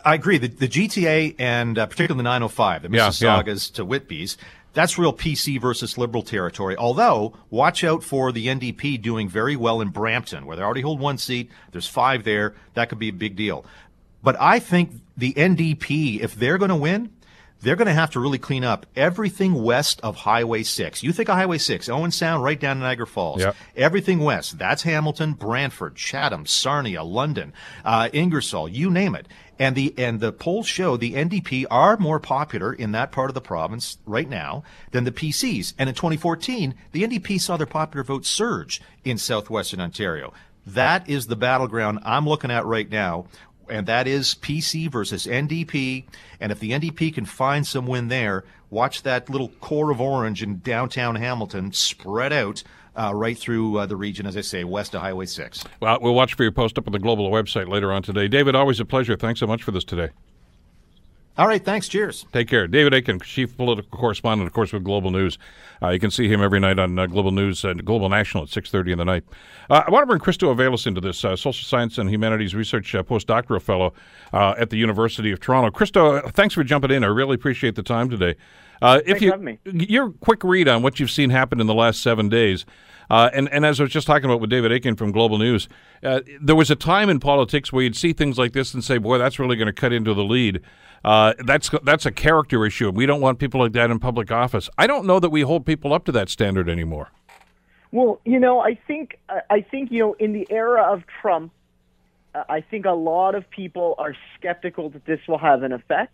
[0.04, 0.38] I agree.
[0.38, 3.76] The, the GTA and uh, particularly the 905, the Mississaugas yeah, yeah.
[3.76, 4.38] to Whitby's,
[4.76, 6.76] that's real PC versus Liberal territory.
[6.76, 11.00] Although, watch out for the NDP doing very well in Brampton, where they already hold
[11.00, 11.50] one seat.
[11.72, 12.54] There's five there.
[12.76, 13.66] That could be a big deal.
[14.22, 17.12] But I think the NDP, if they're going to win,
[17.62, 21.04] they're going to have to really clean up everything west of Highway 6.
[21.04, 23.42] You think of Highway 6, Owen Sound, right down to Niagara Falls.
[23.42, 23.56] Yep.
[23.76, 24.58] Everything west.
[24.60, 29.28] That's Hamilton, Brantford, Chatham, Sarnia, London, uh, Ingersoll, you name it.
[29.58, 33.36] And the and the polls show the NDP are more popular in that part of
[33.36, 35.74] the province right now than the PCs.
[35.80, 40.34] And in 2014, the NDP saw their popular vote surge in southwestern Ontario.
[40.68, 43.28] That is the battleground I'm looking at right now
[43.70, 46.06] and that is PC versus NDP.
[46.40, 50.44] And if the NDP can find some win there, watch that little core of orange
[50.44, 52.64] in downtown Hamilton spread out
[52.96, 55.64] uh, right through uh, the region, as I say, west of Highway 6.
[55.82, 58.28] Well, we'll watch for your post up on the Global website later on today.
[58.28, 59.16] David, always a pleasure.
[59.18, 60.10] Thanks so much for this today.
[61.38, 61.90] All right, thanks.
[61.90, 62.26] Cheers.
[62.32, 62.66] Take care.
[62.66, 65.38] David Akin, chief political correspondent, of course, with Global News.
[65.82, 68.50] Uh, you can see him every night on uh, Global News and Global National at
[68.50, 69.26] 6.30 in the night.
[69.70, 72.96] Uh, I want to bring Christo Aivalis into this, uh, social science and humanities research
[72.96, 73.94] uh, postdoctoral fellow
[74.32, 75.72] uh, at the University of Toronto.
[75.72, 77.04] Christo, thanks for jumping in.
[77.04, 78.36] I really appreciate the time today.
[78.82, 82.66] if you, Your quick read on what you've seen happen in the last seven days.
[83.10, 85.68] Uh, and, and as I was just talking about with David Akin from Global News,
[86.04, 88.98] uh, there was a time in politics where you'd see things like this and say,
[88.98, 90.62] boy, that's really going to cut into the lead.
[91.06, 92.90] Uh, that's that's a character issue.
[92.90, 94.72] We don't want people like that in public office.
[94.76, 97.12] I don't know that we hold people up to that standard anymore.
[97.92, 99.20] Well, you know, I think
[99.52, 101.52] I think you know in the era of Trump,
[102.50, 106.12] I think a lot of people are skeptical that this will have an effect.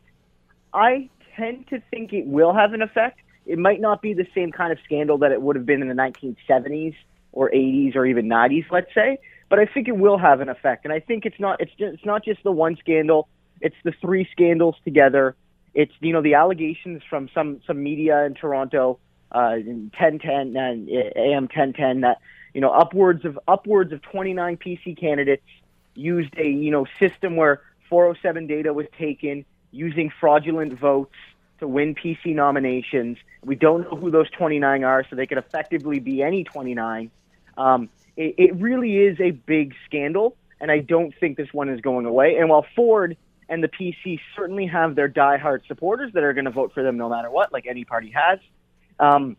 [0.73, 3.21] I tend to think it will have an effect.
[3.45, 5.87] It might not be the same kind of scandal that it would have been in
[5.87, 6.95] the 1970s
[7.31, 10.83] or 80s or even 90s, let's say, but I think it will have an effect.
[10.83, 13.29] And I think it's not it's just, it's not just the one scandal
[13.61, 15.35] it's the three scandals together.
[15.73, 18.99] It's you know the allegations from some some media in Toronto,
[19.33, 22.19] uh, in 1010 and AM 1010 that
[22.53, 25.47] you know upwards of upwards of 29 PC candidates
[25.95, 31.15] used a you know system where 407 data was taken using fraudulent votes
[31.59, 33.17] to win PC nominations.
[33.43, 37.11] We don't know who those 29 are, so they could effectively be any 29.
[37.57, 41.79] Um, it, it really is a big scandal, and I don't think this one is
[41.79, 42.35] going away.
[42.37, 43.15] And while Ford
[43.51, 46.97] and the PC certainly have their diehard supporters that are going to vote for them
[46.97, 48.39] no matter what, like any party has.
[48.97, 49.35] Um,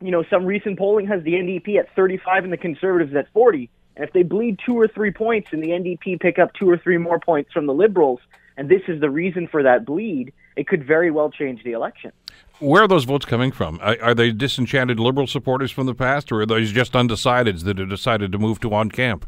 [0.00, 3.68] you know, some recent polling has the NDP at 35 and the Conservatives at 40.
[3.96, 6.78] And if they bleed two or three points and the NDP pick up two or
[6.78, 8.20] three more points from the Liberals,
[8.56, 12.12] and this is the reason for that bleed, it could very well change the election.
[12.60, 13.80] Where are those votes coming from?
[13.82, 17.78] Are, are they disenchanted Liberal supporters from the past, or are those just undecideds that
[17.78, 19.26] have decided to move to on camp?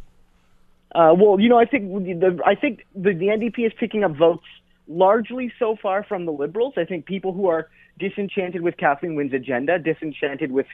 [0.95, 4.17] Uh, well, you know, I think the I think the, the NDP is picking up
[4.17, 4.45] votes
[4.89, 6.75] largely so far from the Liberals.
[6.77, 10.67] I think people who are disenchanted with Kathleen Wynne's agenda, disenchanted with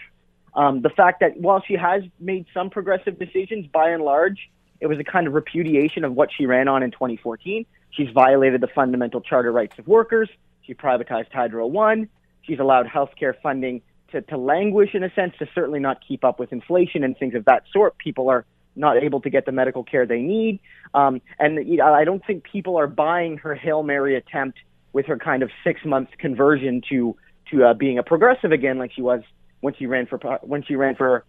[0.55, 4.51] um, the fact that while she has made some progressive decisions, by and large,
[4.81, 7.67] it was a kind of repudiation of what she ran on in 2014.
[7.91, 10.31] She's violated the fundamental charter rights of workers.
[10.63, 12.09] She privatized Hydro One.
[12.43, 16.39] She's allowed healthcare funding to, to languish in a sense, to certainly not keep up
[16.39, 17.99] with inflation and things of that sort.
[17.99, 18.47] People are
[18.77, 20.61] not able to get the medical care they need.
[20.95, 24.59] Um, and you know, I don't think people are buying her Hail Mary attempt
[24.93, 27.17] with her kind of six month conversion to
[27.51, 29.23] to uh, being a progressive again, like she was
[29.61, 31.25] when she ran for when she ran for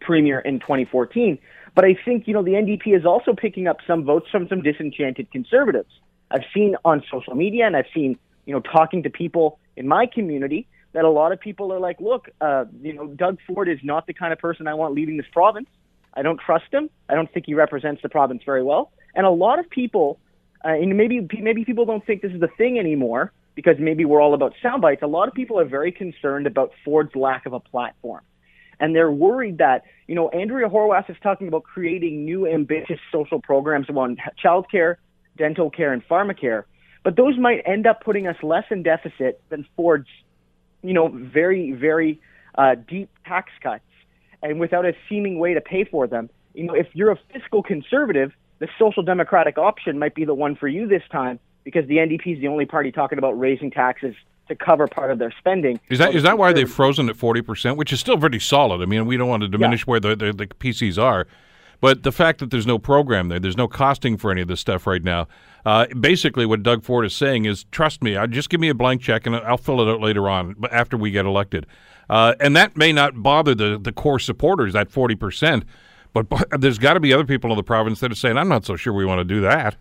[0.00, 1.38] premier in 2014.
[1.74, 4.62] But I think you know the NDP is also picking up some votes from some
[4.62, 5.90] disenchanted conservatives.
[6.30, 10.06] I've seen on social media, and I've seen you know talking to people in my
[10.06, 13.78] community that a lot of people are like, look, uh, you know, Doug Ford is
[13.82, 15.68] not the kind of person I want leading this province.
[16.14, 16.90] I don't trust him.
[17.08, 18.90] I don't think he represents the province very well.
[19.14, 20.18] And a lot of people,
[20.64, 24.20] uh, and maybe maybe people don't think this is the thing anymore because maybe we're
[24.20, 25.02] all about sound bites.
[25.02, 28.22] A lot of people are very concerned about Ford's lack of a platform.
[28.80, 33.40] And they're worried that, you know, Andrea Horwath is talking about creating new ambitious social
[33.40, 34.96] programs around childcare,
[35.36, 36.64] dental care, and pharmacare.
[37.02, 40.06] But those might end up putting us less in deficit than Ford's,
[40.82, 42.20] you know, very, very
[42.56, 43.82] uh, deep tax cuts
[44.42, 46.30] and without a seeming way to pay for them.
[46.54, 50.56] You know, if you're a fiscal conservative, the social democratic option might be the one
[50.56, 54.14] for you this time because the NDP is the only party talking about raising taxes
[54.48, 55.78] to cover part of their spending.
[55.90, 58.80] Is that is that why they've frozen at forty percent, which is still pretty solid?
[58.80, 59.90] I mean, we don't want to diminish yeah.
[59.90, 61.26] where the, the, the PCs are,
[61.80, 64.60] but the fact that there's no program there, there's no costing for any of this
[64.60, 65.28] stuff right now.
[65.64, 69.02] Uh, basically, what Doug Ford is saying is, trust me, just give me a blank
[69.02, 71.66] check and I'll fill it out later on, after we get elected.
[72.08, 75.64] Uh, and that may not bother the, the core supporters, that 40%,
[76.12, 76.26] but
[76.60, 78.76] there's got to be other people in the province that are saying, I'm not so
[78.76, 79.76] sure we want to do that.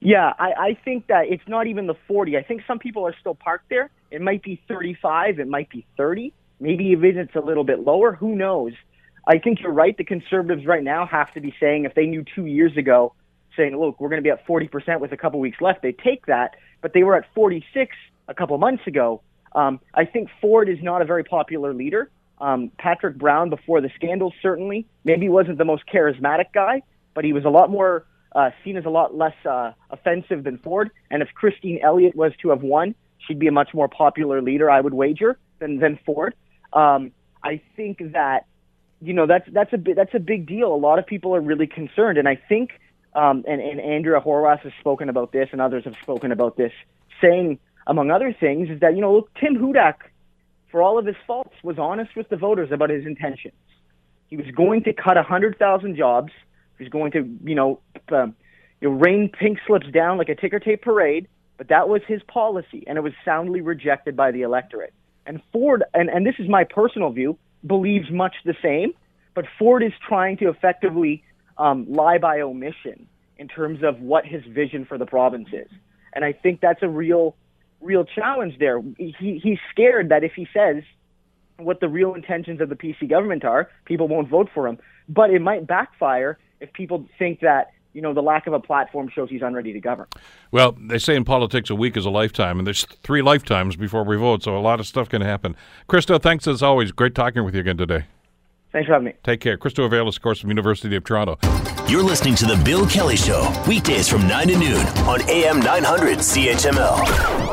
[0.00, 2.36] Yeah, I, I think that it's not even the 40.
[2.36, 3.90] I think some people are still parked there.
[4.10, 6.32] It might be 35, it might be 30.
[6.58, 8.12] Maybe even it's a little bit lower.
[8.12, 8.72] Who knows?
[9.26, 9.96] I think you're right.
[9.96, 13.14] The conservatives right now have to be saying, if they knew two years ago,
[13.56, 16.26] saying, look, we're going to be at 40% with a couple weeks left, they take
[16.26, 16.56] that.
[16.80, 17.94] But they were at 46
[18.28, 19.22] a couple months ago.
[19.52, 22.10] Um, I think Ford is not a very popular leader.
[22.40, 26.82] Um, Patrick Brown, before the scandals, certainly maybe wasn't the most charismatic guy,
[27.14, 30.58] but he was a lot more uh, seen as a lot less uh, offensive than
[30.58, 30.90] Ford.
[31.10, 34.70] And if Christine Elliott was to have won, she'd be a much more popular leader,
[34.70, 36.34] I would wager, than than Ford.
[36.72, 38.46] Um, I think that
[39.02, 40.72] you know that's that's a bit, that's a big deal.
[40.72, 42.70] A lot of people are really concerned, and I think
[43.14, 46.72] um, and, and Andrea Horwath has spoken about this, and others have spoken about this,
[47.20, 47.58] saying
[47.90, 49.96] among other things is that you know look, Tim Hudak,
[50.70, 53.54] for all of his faults, was honest with the voters about his intentions.
[54.28, 56.32] He was going to cut a hundred thousand jobs.
[56.78, 57.80] He was going to you know.
[58.10, 58.34] Um,
[58.80, 62.22] you know, rain pink slips down like a ticker tape parade, but that was his
[62.22, 64.94] policy, and it was soundly rejected by the electorate.
[65.26, 68.94] And Ford, and, and this is my personal view, believes much the same,
[69.34, 71.22] but Ford is trying to effectively
[71.58, 75.68] um, lie by omission in terms of what his vision for the province is.
[76.12, 77.36] And I think that's a real,
[77.80, 78.80] real challenge there.
[78.98, 80.82] He, he's scared that if he says
[81.56, 84.78] what the real intentions of the PC government are, people won't vote for him.
[85.08, 89.10] But it might backfire if people think that you know, the lack of a platform
[89.12, 90.06] shows he's unready to govern.
[90.50, 94.04] Well, they say in politics a week is a lifetime, and there's three lifetimes before
[94.04, 95.56] we vote, so a lot of stuff can happen.
[95.88, 96.92] Krista, thanks as always.
[96.92, 98.04] Great talking with you again today.
[98.72, 99.14] Thanks for having me.
[99.24, 99.58] Take care.
[99.58, 101.38] Krista Avalis, of course, from University of Toronto.
[101.88, 106.18] You're listening to The Bill Kelly Show, weekdays from 9 to noon on AM 900
[106.18, 107.49] CHML.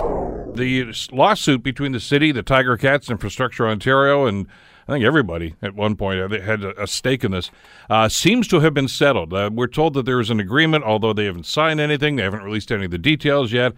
[0.57, 4.47] The lawsuit between the city, the Tiger Cats, Infrastructure Ontario, and
[4.87, 7.51] I think everybody at one point had a stake in this,
[7.89, 9.33] uh, seems to have been settled.
[9.33, 12.41] Uh, we're told that there is an agreement, although they haven't signed anything, they haven't
[12.41, 13.73] released any of the details yet.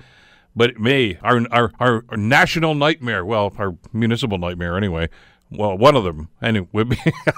[0.55, 5.09] But it may, our, our, our national nightmare, well, our municipal nightmare anyway,
[5.51, 6.85] well, one of them anyway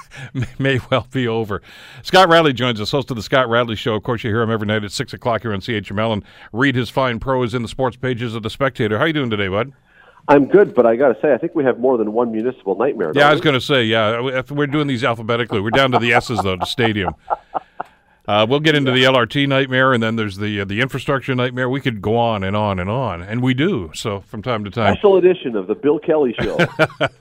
[0.60, 1.62] may well be over.
[2.04, 3.95] Scott Radley joins us, host of the Scott Radley Show.
[3.95, 6.76] Of course, you hear him every night at six o'clock here on CHML, and read
[6.76, 9.00] his fine prose in the sports pages of the Spectator.
[9.00, 9.71] How you doing today, bud?
[10.28, 12.76] I'm good, but I got to say, I think we have more than one municipal
[12.76, 13.12] nightmare.
[13.15, 15.62] Yeah, I was going to say, yeah, we're doing these alphabetically.
[15.62, 17.15] We're down to the S's though, the stadium.
[18.32, 21.70] Uh, we'll get into the LRT nightmare, and then there's the uh, the infrastructure nightmare.
[21.70, 23.91] We could go on and on and on, and we do.
[23.94, 26.56] So from time to time, special edition of the Bill Kelly Show.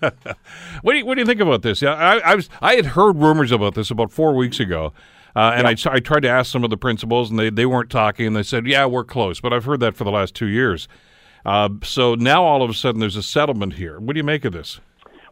[0.82, 1.82] what do you what do you think about this?
[1.82, 4.92] Yeah, I, I was I had heard rumors about this about four weeks ago.
[5.34, 7.88] Uh, and I, I tried to ask some of the principals, and they, they weren't
[7.88, 8.26] talking.
[8.26, 10.86] And they said, "Yeah, we're close." But I've heard that for the last two years.
[11.44, 13.98] Uh, so now all of a sudden there's a settlement here.
[13.98, 14.80] What do you make of this?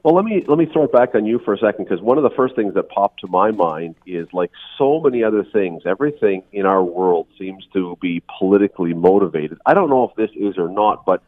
[0.04, 2.18] Well, let me let me throw it back on you for a second because one
[2.18, 5.82] of the first things that popped to my mind is like so many other things.
[5.86, 9.58] Everything in our world seems to be politically motivated.
[9.66, 11.22] I don't know if this is or not, but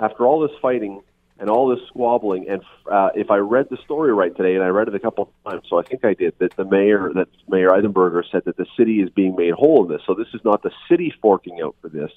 [0.00, 1.00] after all this fighting
[1.38, 4.68] and all this squabbling, and uh, if I read the story right today, and I
[4.68, 7.28] read it a couple of times, so I think I did, that the mayor, that
[7.48, 10.02] Mayor Eisenberger said that the city is being made whole in this.
[10.04, 12.10] So this is not the city forking out for this.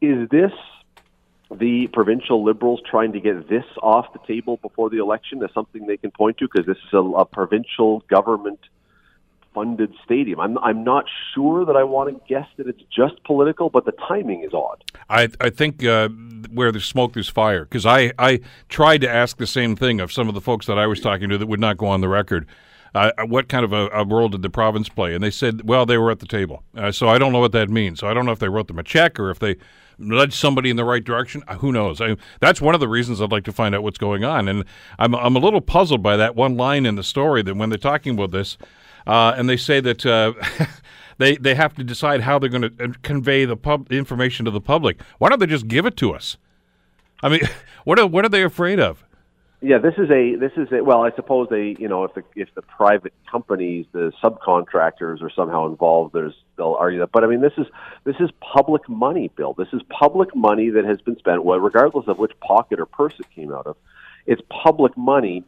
[0.00, 0.50] Is this
[1.58, 5.86] the provincial liberals trying to get this off the table before the election as something
[5.86, 8.60] they can point to because this is a, a provincial government
[9.54, 10.40] funded stadium.
[10.40, 13.92] I'm I'm not sure that I want to guess that it's just political, but the
[13.92, 14.82] timing is odd.
[15.08, 16.08] I I think uh,
[16.50, 17.64] where there's smoke, there's fire.
[17.64, 20.78] Because I I tried to ask the same thing of some of the folks that
[20.78, 22.46] I was talking to that would not go on the record.
[22.94, 25.14] Uh, what kind of a, a, role did the province play?
[25.14, 26.62] And they said, well, they were at the table.
[26.76, 28.00] Uh, so I don't know what that means.
[28.00, 29.56] So I don't know if they wrote them a check or if they
[29.98, 31.42] nudge somebody in the right direction.
[31.48, 32.00] Uh, who knows?
[32.00, 34.48] I, that's one of the reasons I'd like to find out what's going on.
[34.48, 34.64] And
[34.98, 37.78] I'm, I'm a little puzzled by that one line in the story that when they're
[37.78, 38.58] talking about this,
[39.06, 40.32] uh, and they say that uh,
[41.18, 44.50] they they have to decide how they're going to uh, convey the pub information to
[44.50, 45.00] the public.
[45.18, 46.36] Why don't they just give it to us?
[47.22, 47.40] I mean,
[47.84, 49.04] what are what are they afraid of?
[49.64, 52.24] Yeah, this is a this is a well, I suppose they you know if the
[52.34, 57.12] if the private companies, the subcontractors are somehow involved, there's they'll argue that.
[57.12, 57.68] But I mean, this is
[58.02, 59.54] this is public money, Bill.
[59.56, 63.14] This is public money that has been spent, well, regardless of which pocket or purse
[63.20, 63.76] it came out of.
[64.26, 65.44] It's public money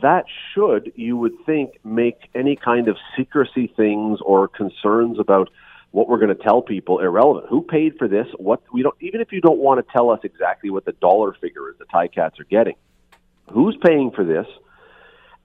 [0.00, 5.50] that should, you would think, make any kind of secrecy things or concerns about
[5.90, 7.46] what we're going to tell people irrelevant.
[7.48, 8.28] Who paid for this?
[8.36, 11.32] What we don't even if you don't want to tell us exactly what the dollar
[11.40, 12.76] figure is the Ticats are getting
[13.50, 14.46] who's paying for this,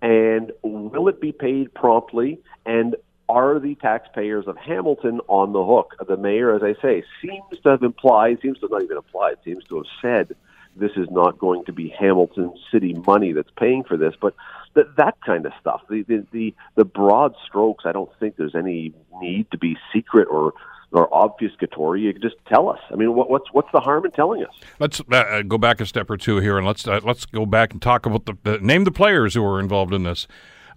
[0.02, 2.40] and will it be paid promptly?
[2.66, 2.96] And
[3.30, 5.96] are the taxpayers of Hamilton on the hook?
[6.06, 9.38] The mayor, as I say, seems to have implied, seems to have not even implied,
[9.46, 10.36] seems to have said
[10.76, 14.34] this is not going to be Hamilton city money that's paying for this, but
[14.74, 18.56] that that kind of stuff, the the the, the broad strokes, I don't think there's
[18.56, 20.54] any need to be secret or
[20.92, 22.02] or obfuscatory.
[22.02, 22.80] You just tell us.
[22.92, 24.54] I mean, what, what's what's the harm in telling us?
[24.80, 27.46] Let's uh, uh, go back a step or two here, and let's uh, let's go
[27.46, 30.28] back and talk about the, the name the players who are involved in this.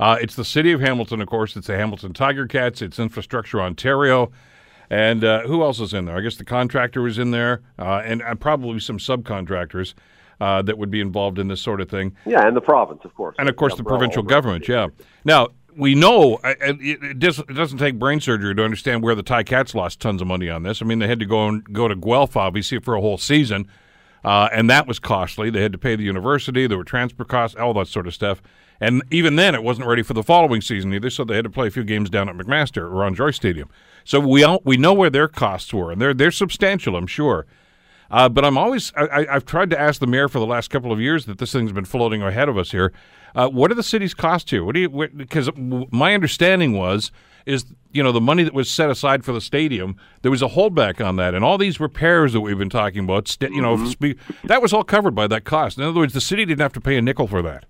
[0.01, 1.57] Uh, it's the city of Hamilton, of course.
[1.57, 2.83] It's the Hamilton Tiger Cats.
[2.83, 4.33] It's Infrastructure Ontario.
[4.91, 6.17] And uh, who else is in there?
[6.17, 9.95] I guess the contractor was in there, uh, and uh, probably some subcontractors
[10.41, 12.15] uh, that would be involved in this sort of thing.
[12.27, 14.69] Yeah, and the province, of course, and of course the provincial government.
[14.69, 14.89] Yeah.
[15.25, 20.21] Now we know it, doesn't take brain surgery to understand where the Ticats lost tons
[20.21, 20.83] of money on this.
[20.83, 23.69] I mean, they had to go and go to Guelph, obviously, for a whole season,
[24.25, 25.51] uh, and that was costly.
[25.51, 26.67] They had to pay the university.
[26.67, 28.43] There were transfer costs, all that sort of stuff.
[28.81, 31.51] And even then, it wasn't ready for the following season either, so they had to
[31.51, 33.69] play a few games down at McMaster or Ron Joyce Stadium.
[34.05, 37.47] So we all, we know where their costs were, and they're they're substantial, I'm sure.
[38.15, 40.93] Uh, but I'm always I, have tried to ask the mayor for the last couple
[40.93, 42.93] of years that this thing's been floating ahead of us here.
[43.35, 44.63] Uh, what are the city's costs here?
[44.63, 47.11] What do you because my understanding was
[47.45, 50.49] is you know the money that was set aside for the stadium there was a
[50.49, 53.77] holdback on that and all these repairs that we've been talking about st- you know
[53.77, 54.47] mm-hmm.
[54.47, 55.77] that was all covered by that cost.
[55.77, 57.67] In other words, the city didn't have to pay a nickel for that.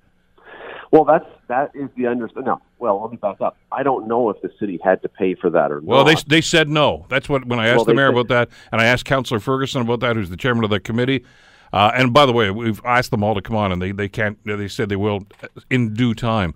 [0.95, 2.53] Well, that's that is the understanding.
[2.53, 3.57] No, well, let me back up.
[3.73, 6.07] I don't know if the city had to pay for that or well, not.
[6.07, 7.05] Well, they they said no.
[7.09, 9.41] That's what when I asked well, the mayor said, about that, and I asked Councillor
[9.41, 11.25] Ferguson about that, who's the chairman of the committee.
[11.73, 14.09] Uh, and by the way, we've asked them all to come on, and they, they
[14.09, 14.39] can't.
[14.45, 15.27] They said they will
[15.69, 16.55] in due time.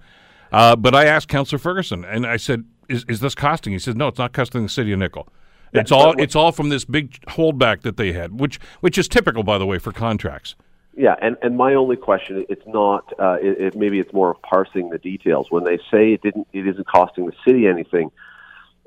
[0.53, 3.97] Uh, but I asked Councillor Ferguson, and I said, "Is is this costing?" He said,
[3.97, 5.27] "No, it's not costing the city a nickel.
[5.73, 9.43] It's all it's all from this big holdback that they had, which which is typical,
[9.43, 10.55] by the way, for contracts."
[10.99, 14.43] Yeah, and, and my only question, it's not, uh, it, it, maybe it's more of
[14.43, 15.47] parsing the details.
[15.49, 18.11] When they say it didn't, it isn't costing the city anything,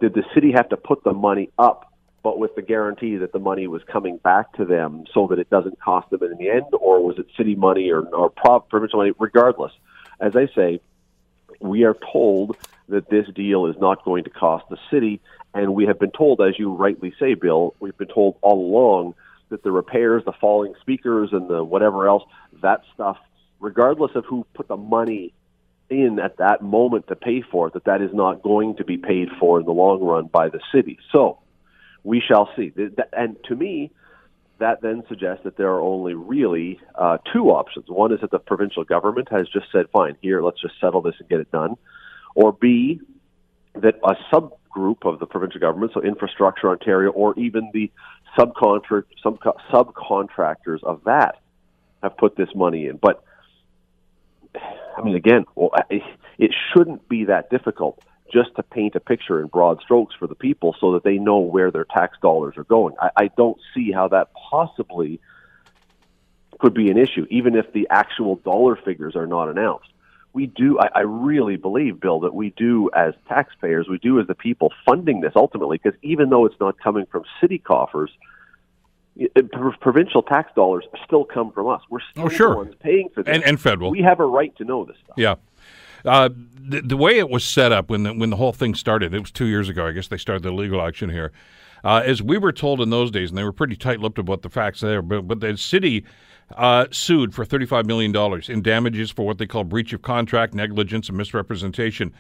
[0.01, 3.39] did the city have to put the money up, but with the guarantee that the
[3.39, 6.66] money was coming back to them so that it doesn't cost them in the end,
[6.74, 9.14] or was it city money or, or provincial money?
[9.18, 9.72] Regardless,
[10.20, 10.82] as I say,
[11.62, 12.57] we are told
[12.89, 15.22] that this deal is not going to cost the city,
[15.53, 19.16] and we have been told, as you rightly say, Bill, we've been told all along
[19.52, 22.24] that the repairs, the falling speakers, and the whatever else,
[22.62, 23.18] that stuff,
[23.60, 25.34] regardless of who put the money
[25.89, 28.97] in at that moment to pay for it, that that is not going to be
[28.97, 30.97] paid for in the long run by the city.
[31.12, 31.39] So
[32.04, 32.74] we shall see.
[33.14, 33.91] And to me,
[34.60, 37.86] that then suggests that there are only really uh, two options.
[37.89, 41.16] One is that the provincial government has just said, fine, here, let's just settle this
[41.20, 41.76] and get it done.
[42.36, 43.02] Or B,
[43.76, 47.91] that a subgroup of the provincial government, so Infrastructure Ontario, or even the
[48.38, 49.40] subcontract, sub,
[49.72, 51.40] subcontractors of that
[52.02, 52.98] have put this money in.
[52.98, 53.24] But
[54.98, 58.02] I mean, again, well, it shouldn't be that difficult
[58.32, 61.40] just to paint a picture in broad strokes for the people so that they know
[61.40, 62.96] where their tax dollars are going.
[63.00, 65.20] I, I don't see how that possibly
[66.60, 69.91] could be an issue, even if the actual dollar figures are not announced
[70.34, 74.28] we do, I, I really believe, Bill, that we do as taxpayers, we do as
[74.28, 78.12] the people funding this ultimately, because even though it's not coming from city coffers,
[79.16, 79.52] it,
[79.82, 81.82] provincial tax dollars still come from us.
[81.90, 82.50] We're still oh, sure.
[82.52, 83.34] the ones paying for this.
[83.34, 83.92] And, and federal.
[83.92, 85.18] We have a right to know this stuff.
[85.18, 85.36] Yeah.
[86.06, 86.30] Uh,
[86.60, 89.20] the, the, way it was set up when the, when the whole thing started, it
[89.20, 89.86] was two years ago.
[89.86, 91.32] I guess they started the legal action here.
[91.84, 94.50] Uh, as we were told in those days, and they were pretty tight-lipped about the
[94.50, 96.06] facts there, but, but the city
[96.58, 98.16] uh, sued for $35 million
[98.49, 102.14] in damages for what they call breach of contract, negligence, and misrepresentation.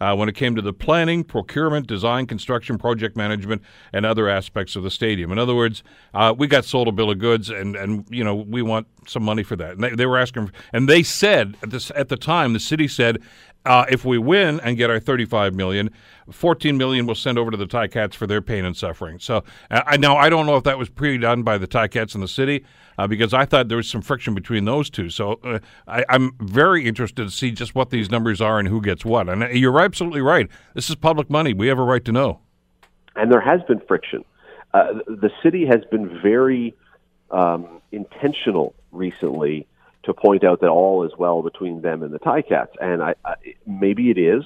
[0.00, 3.60] Uh, when it came to the planning, procurement, design, construction, project management,
[3.92, 5.32] and other aspects of the stadium.
[5.32, 5.82] In other words,
[6.14, 9.24] uh, we got sold a bill of goods, and, and you know we want some
[9.24, 9.72] money for that.
[9.72, 12.86] And they, they were asking, and they said at this at the time, the city
[12.86, 13.20] said,
[13.68, 15.90] uh, if we win and get our 35 million,
[16.30, 19.18] 14 million we'll send over to the Ticats for their pain and suffering.
[19.18, 22.22] So uh, I now I don't know if that was pre-done by the Ticats and
[22.22, 22.64] the city
[22.96, 25.10] uh, because I thought there was some friction between those two.
[25.10, 28.80] So uh, I, am very interested to see just what these numbers are and who
[28.80, 29.28] gets what.
[29.28, 30.48] And uh, you're absolutely right.
[30.74, 31.52] This is public money.
[31.52, 32.40] We have a right to know.
[33.16, 34.24] And there has been friction.
[34.72, 36.74] Uh, the city has been very
[37.30, 39.66] um, intentional recently
[40.08, 42.72] to point out that all is well between them and the Ticats.
[42.80, 43.34] And I, I,
[43.66, 44.42] maybe it is,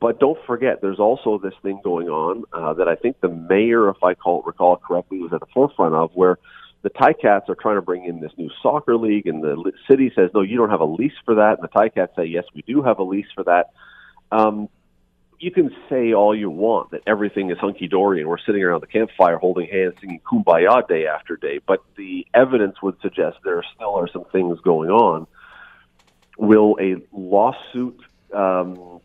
[0.00, 3.90] but don't forget, there's also this thing going on uh, that I think the mayor,
[3.90, 6.38] if I call, recall correctly, was at the forefront of, where
[6.82, 10.30] the Ticats are trying to bring in this new soccer league, and the city says,
[10.32, 11.58] no, you don't have a lease for that.
[11.58, 13.70] And the Ticats say, yes, we do have a lease for that.
[14.32, 14.68] Um,
[15.40, 18.80] you can say all you want that everything is hunky dory and we're sitting around
[18.80, 23.64] the campfire holding hands singing kumbaya day after day, but the evidence would suggest there
[23.74, 25.26] still are some things going on.
[26.36, 28.00] Will a lawsuit
[28.34, 29.00] um,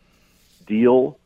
[0.66, 1.18] deal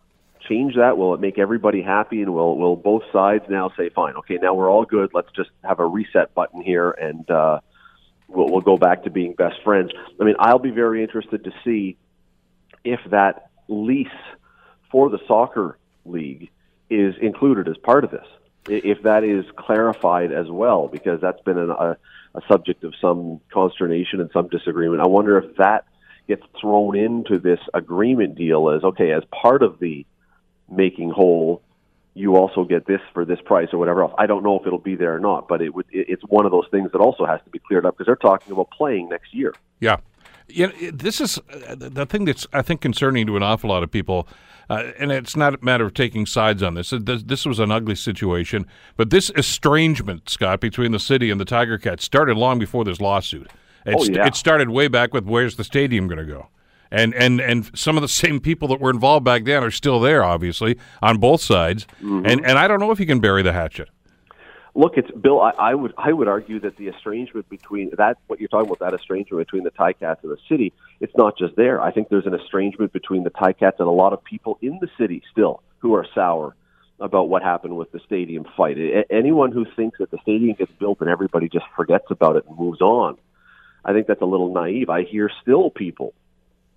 [0.47, 0.99] change that?
[0.99, 2.23] Will it make everybody happy?
[2.23, 5.11] And will will both sides now say, fine, okay, now we're all good.
[5.15, 7.61] Let's just have a reset button here, and uh,
[8.29, 9.91] we'll, we'll go back to being best friends.
[10.21, 11.97] I mean, I'll be very interested to see
[12.85, 14.09] if that lease
[14.91, 16.51] for the soccer league
[16.91, 18.27] is included as part of this.
[18.67, 21.97] If that is clarified as well, because that's been an, a,
[22.35, 25.01] a subject of some consternation and some disagreement.
[25.01, 25.87] I wonder if that
[26.27, 30.05] gets thrown into this agreement deal as okay, as part of the
[30.71, 31.63] making whole,
[32.15, 34.13] you also get this for this price or whatever else.
[34.19, 35.87] I don't know if it'll be there or not, but it would.
[35.91, 38.53] It's one of those things that also has to be cleared up because they're talking
[38.53, 39.55] about playing next year.
[39.81, 39.99] Yeah,
[40.49, 40.71] yeah.
[40.93, 44.29] This is uh, the thing that's I think concerning to an awful lot of people.
[44.71, 46.93] Uh, and it's not a matter of taking sides on this.
[46.93, 48.67] This was an ugly situation,
[48.99, 53.01] but this estrangement, Scott, between the city and the Tiger Cats started long before this
[53.01, 53.51] lawsuit.
[53.87, 54.27] It's, oh, yeah.
[54.27, 56.49] It started way back with where's the stadium going to go?
[56.91, 60.01] and and and some of the same people that were involved back then are still
[60.01, 61.87] there, obviously on both sides.
[62.03, 62.27] Mm-hmm.
[62.27, 63.89] And and I don't know if you can bury the hatchet.
[64.75, 65.41] Look, it's Bill.
[65.41, 68.79] I, I would I would argue that the estrangement between that what you're talking about
[68.81, 71.81] that estrangement between the Ticats and the city, it's not just there.
[71.81, 74.89] I think there's an estrangement between the Ticats and a lot of people in the
[74.99, 76.55] city still who are sour
[77.01, 78.77] about what happened with the stadium fight.
[79.11, 82.59] Anyone who thinks that the stadium gets built and everybody just forgets about it and
[82.59, 83.17] moves on,
[83.85, 84.91] I think that's a little naive.
[84.91, 86.13] I hear still people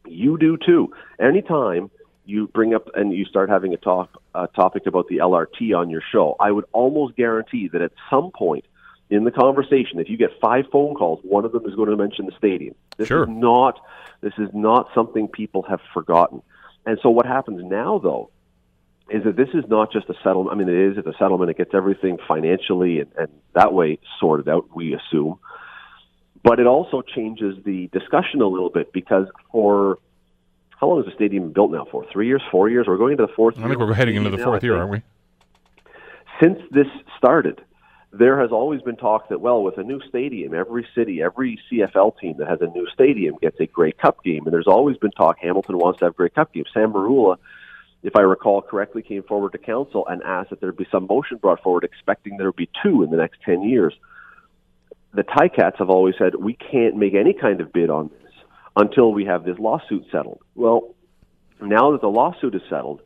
[0.08, 0.94] you do too.
[1.20, 1.92] Anytime
[2.26, 5.90] you bring up and you start having a talk a topic about the LRT on
[5.90, 8.66] your show, I would almost guarantee that at some point
[9.10, 11.98] in the conversation, if you get five phone calls, one of them is going to
[11.98, 12.76] mention the stadium.
[12.98, 13.24] This sure.
[13.24, 13.80] is not
[14.22, 16.42] this is not something people have forgotten.
[16.86, 18.30] And so what happens now though
[19.10, 20.52] is that this is not just a settlement.
[20.52, 20.98] I mean, it is.
[20.98, 21.52] It's a settlement.
[21.52, 24.74] It gets everything financially and, and that way sorted out.
[24.74, 25.40] We assume.
[26.44, 30.00] But it also changes the discussion a little bit because for
[30.82, 32.04] how long is the stadium built now for?
[32.12, 32.88] Three years, four years?
[32.88, 33.58] We're going into the fourth.
[33.60, 35.02] I think we're heading into the now, fourth year, aren't we?
[36.42, 36.88] Since this
[37.20, 37.62] started,
[38.12, 42.18] there has always been talk that well, with a new stadium, every city, every CFL
[42.20, 45.12] team that has a new stadium gets a Grey Cup game, and there's always been
[45.12, 46.68] talk Hamilton wants to have Grey Cup games.
[46.74, 47.38] Sam Merulla,
[48.02, 51.38] if I recall correctly, came forward to council and asked that there be some motion
[51.38, 53.94] brought forward, expecting there would be two in the next ten years
[55.14, 58.21] the Ticats have always said we can't make any kind of bid on this
[58.76, 60.42] until we have this lawsuit settled.
[60.56, 60.96] Well,
[61.62, 63.02] now that the lawsuit is settled,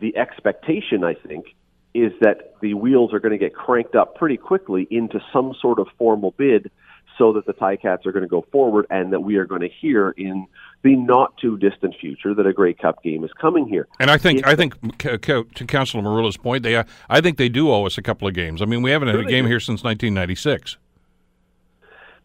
[0.00, 1.46] the expectation, I think,
[1.94, 5.78] is that the wheels are going to get cranked up pretty quickly into some sort
[5.78, 6.70] of formal bid
[7.18, 9.68] so that the Ticats are going to go forward and that we are going to
[9.68, 10.46] hear in
[10.82, 13.88] the not too distant future that a Grey Cup game is coming here.
[13.98, 15.18] And I think I think to
[15.66, 18.62] Councilor Merulla's point, they I think they do owe us a couple of games.
[18.62, 20.78] I mean, we haven't had a game here since 1996.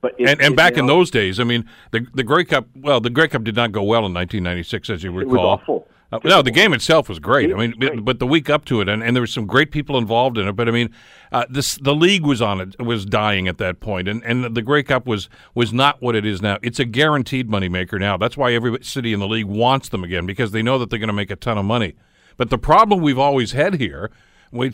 [0.02, 2.68] But it, and, and back in those days, I mean, the the Grey Cup.
[2.76, 5.34] Well, the Grey Cup did not go well in 1996, as you recall.
[5.34, 5.88] It was awful.
[6.12, 7.52] Uh, no, the game itself was great.
[7.52, 8.06] I mean, great.
[8.06, 10.48] but the week up to it, and, and there were some great people involved in
[10.48, 10.54] it.
[10.54, 10.92] But I mean,
[11.32, 14.62] uh, this the league was on it was dying at that point, and and the
[14.62, 16.58] Grey Cup was was not what it is now.
[16.62, 18.18] It's a guaranteed moneymaker now.
[18.18, 21.00] That's why every city in the league wants them again because they know that they're
[21.00, 21.96] going to make a ton of money.
[22.38, 24.12] But the problem we've always had here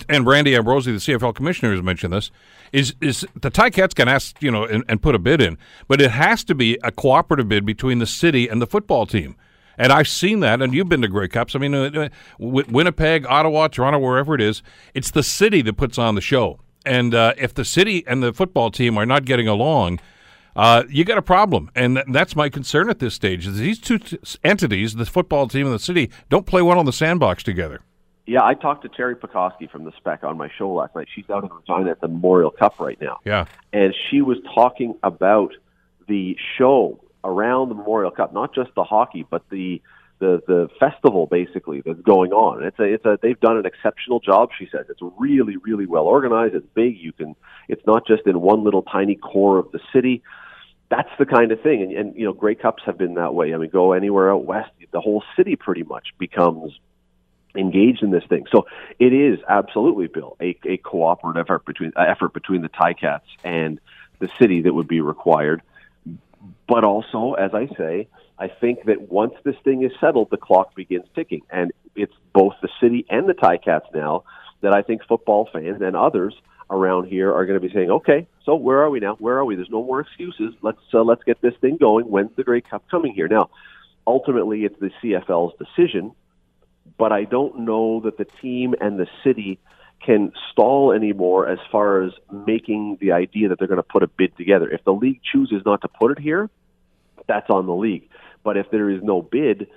[0.10, 2.32] and Randy Ambrosie, the CFL commissioner, has mentioned this,
[2.72, 5.58] is is the Ticats can ask, you know, and, and put a bid in,
[5.88, 9.36] but it has to be a cooperative bid between the city and the football team.
[9.78, 11.56] And I've seen that, and you've been to Grey Cups.
[11.56, 12.10] I mean, uh, uh
[12.40, 14.62] Winnipeg, Ottawa, Toronto, wherever it is,
[14.94, 16.60] it's the city that puts on the show.
[16.86, 20.00] And uh, if the city and the football team are not getting along,
[20.56, 21.72] uh, you got a problem.
[21.76, 23.48] And th- that's my concern at this stage.
[23.48, 26.86] Is these two t- entities, the football team and the city, don't play well on
[26.86, 27.82] the sandbox together.
[28.26, 31.08] Yeah, I talked to Teri Pecoskie from the Spec on my show last night.
[31.14, 33.20] She's out in Regina at the Memorial Cup right now.
[33.26, 35.54] Yeah, and she was talking about
[36.08, 39.82] the show around the Memorial Cup, not just the hockey, but the
[40.20, 42.64] the the festival basically that's going on.
[42.64, 44.50] It's a it's a they've done an exceptional job.
[44.58, 46.56] She says it's really really well organized.
[46.56, 46.98] It's big.
[46.98, 47.36] You can
[47.68, 50.22] it's not just in one little tiny core of the city.
[50.90, 53.54] That's the kind of thing, and, and you know, Grey Cups have been that way.
[53.54, 56.78] I mean, go anywhere out west, the whole city pretty much becomes
[57.56, 58.46] engaged in this thing.
[58.52, 58.68] So
[59.00, 63.80] it is absolutely, Bill, a, a cooperative effort between uh, effort between the Ticats and
[64.20, 65.62] the city that would be required.
[66.68, 68.08] But also, as I say,
[68.40, 72.54] I think that once this thing is settled, the clock begins ticking, and it's both
[72.62, 74.24] the city and the Ticats now
[74.62, 76.34] that I think football fans and others
[76.70, 79.16] around here are going to be saying, "Okay, so where are we now?
[79.16, 79.56] Where are we?
[79.56, 80.54] There's no more excuses.
[80.62, 82.06] Let's uh, let's get this thing going.
[82.10, 83.50] When's the Grey Cup coming here?" Now,
[84.08, 86.14] ultimately, it's the CFL's decision
[86.98, 89.60] but I don't know that the team and the city
[90.06, 94.08] can stall anymore as far as making the idea that they're going to put a
[94.08, 94.70] bid together.
[94.70, 96.50] If the league chooses not to put it here,
[97.28, 98.10] that's on the league.
[98.44, 99.68] But if there is no bid,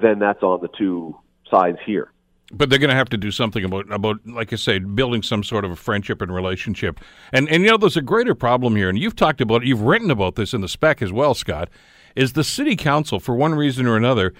[0.00, 1.16] then that's on the two
[1.50, 2.10] sides here.
[2.50, 5.44] But they're going to have to do something about about like I say, building some
[5.44, 6.98] sort of a friendship and relationship.
[7.32, 10.10] And and you know, there's a greater problem here, and you've talked about, you've written
[10.10, 11.68] about this in the spec as well, Scott
[12.18, 14.34] is the city council, for one reason or another,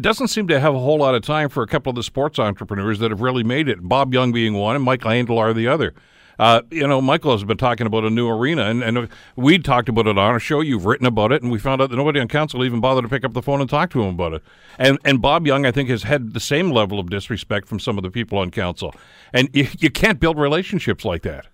[0.00, 2.38] doesn't seem to have a whole lot of time for a couple of the sports
[2.38, 3.78] entrepreneurs that have really made it.
[3.80, 5.94] Bob Young being one, and Michael Andlauer the other.
[6.38, 9.88] Uh, you know, Michael has been talking about a new arena, and, and we talked
[9.88, 10.60] about it on our show.
[10.60, 13.08] You've written about it, and we found out that nobody on council even bothered to
[13.08, 14.42] pick up the phone and talk to him about it.
[14.76, 17.98] And and Bob Young, I think, has had the same level of disrespect from some
[17.98, 18.92] of the people on council.
[19.32, 21.46] And you, you can't build relationships like that.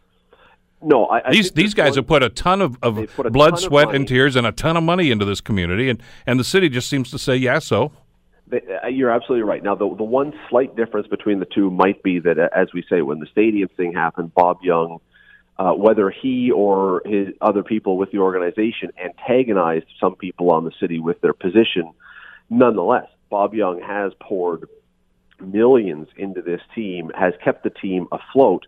[0.80, 2.94] No, I, I these these guys one, have put a ton of, of
[3.32, 6.00] blood, ton sweat, of and tears, and a ton of money into this community, and,
[6.26, 7.92] and the city just seems to say, "Yeah, so."
[8.50, 9.62] Uh, you're absolutely right.
[9.62, 12.84] Now, the the one slight difference between the two might be that, uh, as we
[12.88, 15.00] say, when the stadium thing happened, Bob Young,
[15.58, 20.72] uh, whether he or his other people with the organization antagonized some people on the
[20.80, 21.92] city with their position,
[22.48, 24.68] nonetheless, Bob Young has poured
[25.40, 28.66] millions into this team, has kept the team afloat.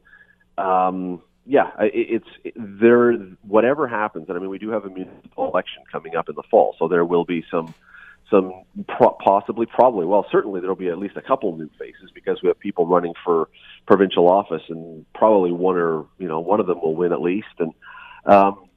[0.58, 3.12] Um, yeah, it's it, there.
[3.42, 6.44] Whatever happens, and I mean, we do have a municipal election coming up in the
[6.48, 7.74] fall, so there will be some,
[8.30, 12.12] some pro- possibly, probably, well, certainly there will be at least a couple new faces
[12.14, 13.48] because we have people running for
[13.84, 17.48] provincial office, and probably one or you know one of them will win at least,
[17.58, 17.74] and
[18.26, 18.68] um,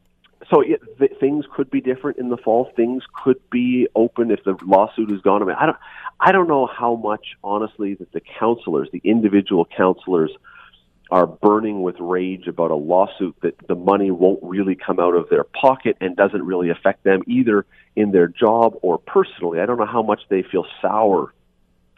[0.51, 2.71] so it, th- things could be different in the fall.
[2.75, 5.43] Things could be open if the lawsuit is gone.
[5.43, 5.77] I mean, I don't,
[6.19, 10.31] I don't know how much, honestly, that the counselors, the individual counselors
[11.11, 15.29] are burning with rage about a lawsuit that the money won't really come out of
[15.29, 19.59] their pocket and doesn't really affect them either in their job or personally.
[19.59, 21.33] I don't know how much they feel sour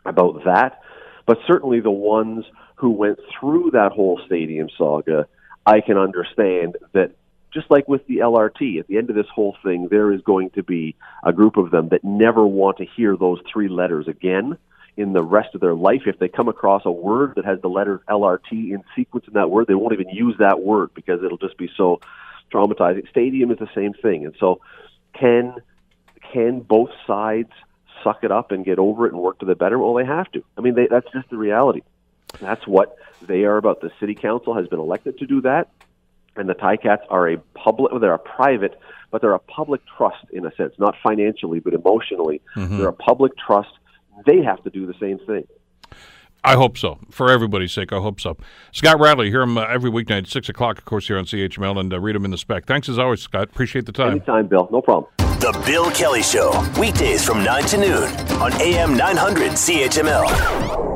[0.06, 0.82] about that,
[1.26, 2.46] but certainly the ones
[2.76, 5.28] who went through that whole stadium saga,
[5.66, 7.12] I can understand that
[7.54, 10.50] just like with the LRT, at the end of this whole thing, there is going
[10.52, 14.58] to be a group of them that never want to hear those three letters again
[14.98, 16.04] in the rest of their life.
[16.06, 19.50] If they come across a word that has the letter LRT in sequence in that
[19.50, 22.00] word, they won't even use that word because it'll just be so
[22.52, 23.10] traumatizing.
[23.10, 24.62] Stadium is the same thing, and so
[25.14, 25.56] can
[26.32, 27.52] can both sides
[28.04, 29.78] suck it up and get over it and work to the better?
[29.78, 30.44] Well, they have to.
[30.58, 31.82] I mean, they, that's just the reality.
[32.40, 33.82] That's what they are about.
[33.82, 35.70] The city council has been elected to do that,
[36.36, 37.92] and the Ticats are a public.
[37.92, 38.80] Well, they're a private,
[39.12, 42.42] but they're a public trust in a sense, not financially, but emotionally.
[42.56, 42.78] Mm-hmm.
[42.78, 43.72] They're a public trust
[44.26, 45.46] they have to do the same thing.
[46.44, 47.00] I hope so.
[47.10, 48.38] For everybody's sake, I hope so.
[48.72, 51.80] Scott Radley, hear him uh, every weeknight at 6 o'clock, of course, here on CHML,
[51.80, 52.68] and uh, read him in the spec.
[52.68, 53.50] Thanks as always, Scott.
[53.50, 54.12] Appreciate the time.
[54.12, 54.70] Anytime, Bill.
[54.72, 55.12] No problem.
[55.18, 58.04] The Bill Kelly Show, weekdays from 9 to noon
[58.42, 60.95] on AM 900 CHML.